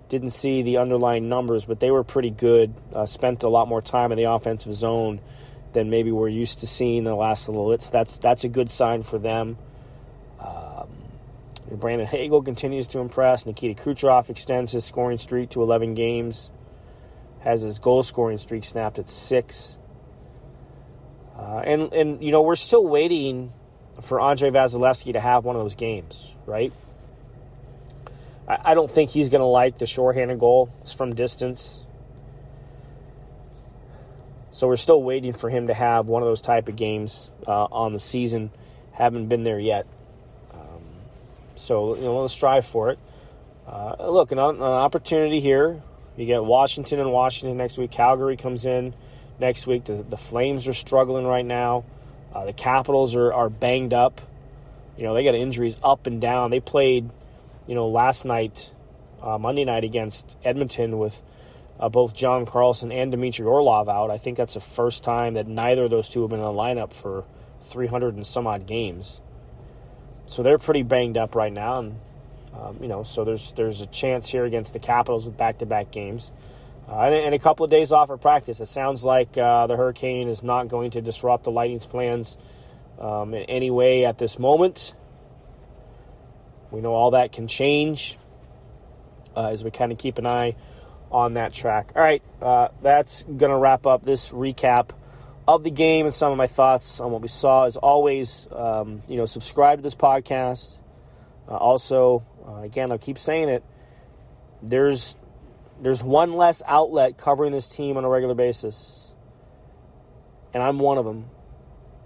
Didn't 0.08 0.30
see 0.30 0.62
the 0.62 0.76
underlying 0.76 1.28
numbers, 1.28 1.64
but 1.64 1.80
they 1.80 1.90
were 1.90 2.04
pretty 2.04 2.30
good. 2.30 2.72
Uh, 2.94 3.04
spent 3.04 3.42
a 3.42 3.48
lot 3.48 3.66
more 3.66 3.82
time 3.82 4.12
in 4.12 4.18
the 4.18 4.30
offensive 4.30 4.72
zone 4.72 5.20
than 5.72 5.90
maybe 5.90 6.12
we're 6.12 6.28
used 6.28 6.60
to 6.60 6.68
seeing 6.68 6.98
in 6.98 7.04
the 7.04 7.14
last 7.16 7.48
little 7.48 7.72
bit. 7.72 7.82
So 7.82 7.90
that's 7.90 8.18
that's 8.18 8.44
a 8.44 8.48
good 8.48 8.70
sign 8.70 9.02
for 9.02 9.18
them. 9.18 9.58
Brandon 11.70 12.06
Hagel 12.06 12.42
continues 12.42 12.86
to 12.88 12.98
impress. 12.98 13.46
Nikita 13.46 13.82
Kucherov 13.82 14.30
extends 14.30 14.72
his 14.72 14.84
scoring 14.84 15.18
streak 15.18 15.50
to 15.50 15.62
11 15.62 15.94
games. 15.94 16.50
Has 17.40 17.62
his 17.62 17.78
goal 17.78 18.02
scoring 18.02 18.38
streak 18.38 18.64
snapped 18.64 18.98
at 18.98 19.08
six. 19.08 19.78
Uh, 21.36 21.62
and 21.64 21.92
and 21.92 22.22
you 22.22 22.30
know 22.30 22.42
we're 22.42 22.54
still 22.54 22.86
waiting 22.86 23.52
for 24.02 24.20
Andre 24.20 24.50
Vasilevskiy 24.50 25.12
to 25.12 25.20
have 25.20 25.44
one 25.44 25.56
of 25.56 25.62
those 25.62 25.74
games, 25.74 26.32
right? 26.46 26.72
I, 28.48 28.58
I 28.64 28.74
don't 28.74 28.90
think 28.90 29.10
he's 29.10 29.28
going 29.28 29.40
to 29.40 29.46
like 29.46 29.78
the 29.78 29.86
shorthanded 29.86 30.38
goal 30.38 30.72
from 30.96 31.14
distance. 31.14 31.84
So 34.52 34.68
we're 34.68 34.76
still 34.76 35.02
waiting 35.02 35.32
for 35.32 35.50
him 35.50 35.66
to 35.66 35.74
have 35.74 36.06
one 36.06 36.22
of 36.22 36.28
those 36.28 36.40
type 36.40 36.68
of 36.68 36.76
games 36.76 37.30
uh, 37.46 37.64
on 37.64 37.92
the 37.92 37.98
season. 37.98 38.52
Haven't 38.92 39.28
been 39.28 39.42
there 39.42 39.58
yet. 39.58 39.86
So 41.56 41.96
you 41.96 42.02
know, 42.02 42.20
let's 42.20 42.32
strive 42.32 42.64
for 42.64 42.90
it. 42.90 42.98
Uh, 43.66 44.10
look, 44.10 44.32
an, 44.32 44.38
an, 44.38 44.62
opportunity 44.62 45.40
here. 45.40 45.82
You 46.16 46.26
get 46.26 46.44
Washington 46.44 47.00
and 47.00 47.12
Washington 47.12 47.56
next 47.56 47.78
week. 47.78 47.90
Calgary 47.90 48.36
comes 48.36 48.66
in 48.66 48.94
next 49.40 49.66
week. 49.66 49.84
The, 49.84 50.02
the 50.02 50.16
Flames 50.16 50.68
are 50.68 50.74
struggling 50.74 51.26
right 51.26 51.44
now. 51.44 51.84
Uh, 52.32 52.44
the 52.44 52.52
Capitals 52.52 53.16
are, 53.16 53.32
are 53.32 53.48
banged 53.48 53.94
up. 53.94 54.20
You 54.96 55.04
know, 55.04 55.14
they 55.14 55.24
got 55.24 55.34
injuries 55.34 55.76
up 55.82 56.06
and 56.06 56.20
down. 56.20 56.50
They 56.50 56.60
played, 56.60 57.10
you 57.66 57.74
know, 57.74 57.88
last 57.88 58.24
night, 58.24 58.72
uh, 59.22 59.38
Monday 59.38 59.64
night 59.64 59.82
against 59.82 60.36
Edmonton 60.44 60.98
with 60.98 61.20
uh, 61.80 61.88
both 61.88 62.14
John 62.14 62.46
Carlson 62.46 62.92
and 62.92 63.10
Dmitry 63.10 63.46
Orlov 63.46 63.88
out. 63.88 64.10
I 64.10 64.18
think 64.18 64.36
that's 64.36 64.54
the 64.54 64.60
first 64.60 65.02
time 65.02 65.34
that 65.34 65.48
neither 65.48 65.84
of 65.84 65.90
those 65.90 66.08
two 66.08 66.20
have 66.22 66.30
been 66.30 66.38
in 66.38 66.44
the 66.44 66.52
lineup 66.52 66.92
for 66.92 67.24
300 67.62 68.14
and 68.14 68.26
some 68.26 68.46
odd 68.46 68.66
games. 68.66 69.20
So 70.26 70.42
they're 70.42 70.58
pretty 70.58 70.82
banged 70.82 71.16
up 71.16 71.34
right 71.34 71.52
now, 71.52 71.80
and 71.80 72.00
um, 72.54 72.78
you 72.80 72.88
know, 72.88 73.02
so 73.02 73.24
there's 73.24 73.52
there's 73.52 73.80
a 73.80 73.86
chance 73.86 74.30
here 74.30 74.44
against 74.44 74.72
the 74.72 74.78
Capitals 74.78 75.26
with 75.26 75.36
back-to-back 75.36 75.90
games, 75.90 76.32
uh, 76.88 77.00
and, 77.00 77.14
and, 77.14 77.34
a 77.34 77.38
couple 77.38 77.64
of 77.64 77.70
days 77.70 77.92
off 77.92 78.10
of 78.10 78.20
practice. 78.20 78.60
It 78.60 78.66
sounds 78.66 79.04
like 79.04 79.36
uh, 79.36 79.66
the 79.66 79.76
Hurricane 79.76 80.28
is 80.28 80.42
not 80.42 80.68
going 80.68 80.92
to 80.92 81.00
disrupt 81.00 81.44
the 81.44 81.50
Lightning's 81.50 81.86
plans 81.86 82.36
um, 82.98 83.34
in 83.34 83.42
any 83.44 83.70
way 83.70 84.04
at 84.06 84.18
this 84.18 84.38
moment. 84.38 84.94
We 86.70 86.80
know 86.80 86.94
all 86.94 87.12
that 87.12 87.32
can 87.32 87.46
change 87.46 88.18
uh, 89.36 89.48
as 89.48 89.62
we 89.62 89.70
kind 89.70 89.92
of 89.92 89.98
keep 89.98 90.18
an 90.18 90.26
eye 90.26 90.56
on 91.10 91.34
that 91.34 91.52
track. 91.52 91.92
All 91.94 92.02
right, 92.02 92.22
uh, 92.42 92.68
that's 92.82 93.22
going 93.24 93.50
to 93.50 93.56
wrap 93.56 93.86
up 93.86 94.04
this 94.04 94.30
recap 94.30 94.90
of 95.46 95.62
the 95.62 95.70
game 95.70 96.06
and 96.06 96.14
some 96.14 96.32
of 96.32 96.38
my 96.38 96.46
thoughts 96.46 97.00
on 97.00 97.10
what 97.10 97.20
we 97.20 97.28
saw. 97.28 97.64
As 97.64 97.76
always, 97.76 98.48
um, 98.52 99.02
you 99.08 99.16
know, 99.16 99.24
subscribe 99.24 99.78
to 99.78 99.82
this 99.82 99.94
podcast. 99.94 100.78
Uh, 101.48 101.56
also, 101.56 102.24
uh, 102.46 102.60
again, 102.62 102.90
I 102.92 102.98
keep 102.98 103.18
saying 103.18 103.48
it. 103.48 103.64
There's 104.62 105.16
there's 105.80 106.02
one 106.02 106.34
less 106.34 106.62
outlet 106.66 107.18
covering 107.18 107.52
this 107.52 107.68
team 107.68 107.96
on 107.96 108.04
a 108.04 108.08
regular 108.08 108.34
basis, 108.34 109.12
and 110.54 110.62
I'm 110.62 110.78
one 110.78 110.98
of 110.98 111.04
them. 111.04 111.26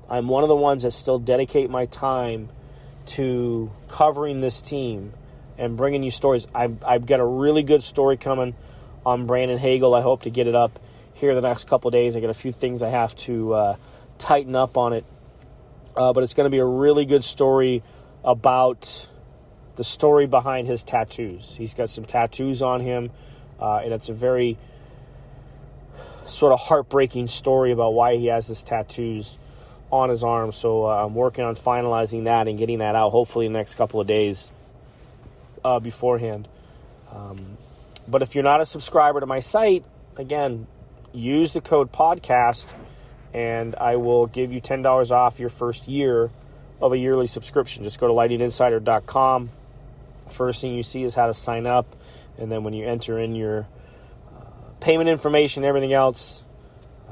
I'm 0.09 0.27
one 0.27 0.42
of 0.42 0.48
the 0.48 0.57
ones 0.57 0.83
that 0.83 0.92
still 0.92 1.18
dedicate 1.18 1.68
my 1.68 1.87
time 1.87 2.48
to 3.07 3.70
covering 3.88 4.40
this 4.40 4.61
team 4.61 5.12
and 5.59 5.77
bringing 5.77 6.03
you 6.03 6.11
stories. 6.11 6.46
I've, 6.55 6.83
I've 6.83 7.05
got 7.05 7.20
a 7.20 7.27
really 7.27 7.62
good 7.62 7.83
story 7.83 8.16
coming 8.16 8.55
on 9.05 9.27
Brandon 9.27 9.59
Hagel. 9.59 9.94
I 9.94 10.01
hope 10.01 10.22
to 10.22 10.31
get 10.31 10.46
it 10.46 10.55
up 10.55 10.79
here 11.18 11.31
in 11.31 11.37
the 11.37 11.42
next 11.42 11.66
couple 11.66 11.90
days. 11.90 12.16
I 12.16 12.20
got 12.20 12.31
a 12.31 12.35
few 12.35 12.52
things 12.52 12.83
I 12.83 12.90
have 12.90 13.14
to 13.16 13.54
uh, 13.54 13.76
tighten 14.18 14.54
up 14.54 14.76
on 14.76 14.92
it, 14.92 15.04
uh, 15.96 16.12
but 16.12 16.22
it's 16.22 16.35
going 16.35 16.46
to 16.46 16.50
be 16.50 16.61
a 16.61 16.64
really 16.64 17.07
good 17.07 17.24
story 17.24 17.83
about 18.24 19.11
the 19.76 19.85
story 19.85 20.26
behind 20.26 20.66
his 20.66 20.85
tattoos. 20.85 21.57
He's 21.57 21.74
got 21.74 21.88
some 21.88 22.04
tattoos 22.04 22.62
on 22.62 22.81
him, 22.81 23.11
uh, 23.61 23.81
and 23.85 23.92
it's 23.92 24.09
a 24.09 24.12
very 24.12 24.59
sort 26.26 26.52
of 26.52 26.61
heartbreaking 26.61 27.26
story 27.26 27.72
about 27.72 27.94
why 27.94 28.16
he 28.16 28.26
has 28.26 28.46
his 28.46 28.62
tattoos 28.62 29.38
on 29.90 30.11
his 30.11 30.22
arm. 30.22 30.52
So 30.52 30.87
uh, 30.87 31.04
I'm 31.04 31.14
working 31.14 31.44
on 31.44 31.57
finalizing 31.57 32.24
that 32.24 32.48
and 32.48 32.59
getting 32.59 32.78
that 32.78 32.94
out 32.94 33.11
hopefully 33.11 33.46
in 33.46 33.52
the 33.52 33.59
next 33.59 33.74
couple 33.76 34.00
of 34.00 34.07
days 34.07 34.52
uh, 35.64 35.81
beforehand. 35.81 36.46
Um, 37.12 37.57
but 38.07 38.22
if 38.22 38.35
you're 38.35 38.44
not 38.44 38.61
a 38.61 38.66
subscriber 38.66 39.20
to 39.20 39.26
my 39.26 39.40
site, 39.40 39.85
again, 40.16 40.66
use 41.12 41.52
the 41.52 41.60
code 41.60 41.92
podcast 41.92 42.74
and 43.34 43.74
I 43.76 43.96
will 43.96 44.26
give 44.26 44.52
you 44.52 44.60
$10 44.60 45.10
off 45.10 45.38
your 45.38 45.48
first 45.48 45.88
year 45.88 46.30
of 46.80 46.92
a 46.92 46.98
yearly 46.98 47.26
subscription. 47.26 47.84
Just 47.84 48.00
go 48.00 48.08
to 48.08 48.14
lightninginsider.com. 48.14 49.50
First 50.30 50.60
thing 50.60 50.74
you 50.74 50.82
see 50.82 51.02
is 51.02 51.14
how 51.14 51.26
to 51.26 51.34
sign 51.34 51.66
up. 51.66 51.96
And 52.38 52.50
then 52.50 52.64
when 52.64 52.72
you 52.72 52.86
enter 52.86 53.18
in 53.18 53.34
your 53.34 53.66
uh, 54.34 54.44
payment 54.80 55.08
information, 55.08 55.64
everything 55.64 55.92
else, 55.92 56.44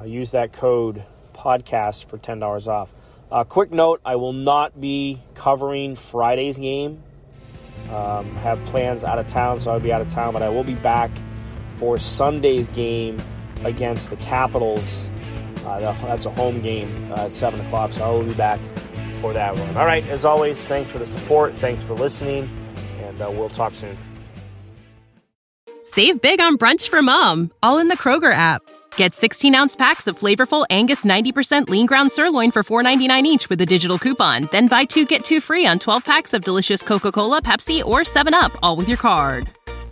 uh, 0.01 0.05
use 0.05 0.31
that 0.33 0.53
code 0.53 1.05
podcast 1.35 2.07
for 2.07 2.19
$10 2.19 2.69
off. 2.69 2.95
Uh, 3.31 3.45
quick 3.45 3.73
note 3.73 4.01
I 4.05 4.17
will 4.17 4.33
not 4.33 4.81
be 4.81 5.21
covering 5.35 5.97
Friday's 5.97 6.59
game 6.59 7.03
um, 7.91 8.35
have 8.37 8.63
plans 8.67 9.05
out 9.05 9.19
of 9.19 9.27
town, 9.27 9.61
so 9.61 9.71
I'll 9.71 9.81
be 9.81 9.93
out 9.93 10.01
of 10.01 10.09
town, 10.09 10.33
but 10.33 10.43
I 10.43 10.49
will 10.49 10.65
be 10.65 10.75
back 10.75 11.11
for 11.69 11.99
Sunday's 11.99 12.69
game 12.69 13.19
against 13.65 14.11
the 14.11 14.17
Capitals. 14.17 15.11
Uh, 15.65 15.81
that's 15.81 16.27
a 16.27 16.31
home 16.31 16.61
game 16.61 17.13
uh, 17.13 17.23
at 17.23 17.33
7 17.33 17.59
o'clock, 17.67 17.93
so 17.93 18.05
I 18.05 18.11
will 18.11 18.25
be 18.25 18.35
back 18.35 18.61
for 19.19 19.33
that 19.33 19.59
one. 19.59 19.77
All 19.77 19.87
right, 19.87 20.07
as 20.09 20.25
always, 20.25 20.65
thanks 20.67 20.91
for 20.91 20.99
the 20.99 21.07
support. 21.07 21.55
Thanks 21.57 21.83
for 21.83 21.95
listening, 21.95 22.49
and 23.01 23.21
uh, 23.21 23.31
we'll 23.31 23.49
talk 23.49 23.75
soon. 23.75 23.97
Save 25.83 26.21
big 26.21 26.41
on 26.41 26.59
brunch 26.59 26.89
for 26.89 27.03
mom, 27.03 27.51
all 27.63 27.79
in 27.79 27.89
the 27.89 27.97
Kroger 27.97 28.33
app. 28.33 28.63
Get 28.97 29.15
16 29.15 29.55
ounce 29.55 29.77
packs 29.77 30.07
of 30.07 30.19
flavorful 30.19 30.67
Angus 30.71 31.05
90% 31.05 31.69
lean 31.69 31.87
ground 31.87 32.11
sirloin 32.11 32.51
for 32.51 32.63
$4.99 32.63 33.23
each 33.25 33.49
with 33.49 33.61
a 33.61 33.67
digital 33.67 33.99
coupon. 33.99 34.49
Then 34.51 34.67
buy 34.67 34.85
two 34.85 35.05
get 35.05 35.25
two 35.25 35.41
free 35.41 35.67
on 35.67 35.79
12 35.79 36.05
packs 36.05 36.35
of 36.35 36.45
delicious 36.45 36.83
Coca 36.83 37.13
Cola, 37.13 37.41
Pepsi, 37.43 37.85
or 37.85 38.01
7UP, 38.01 38.57
all 38.63 38.77
with 38.77 38.89
your 38.89 38.99
card. 38.99 39.51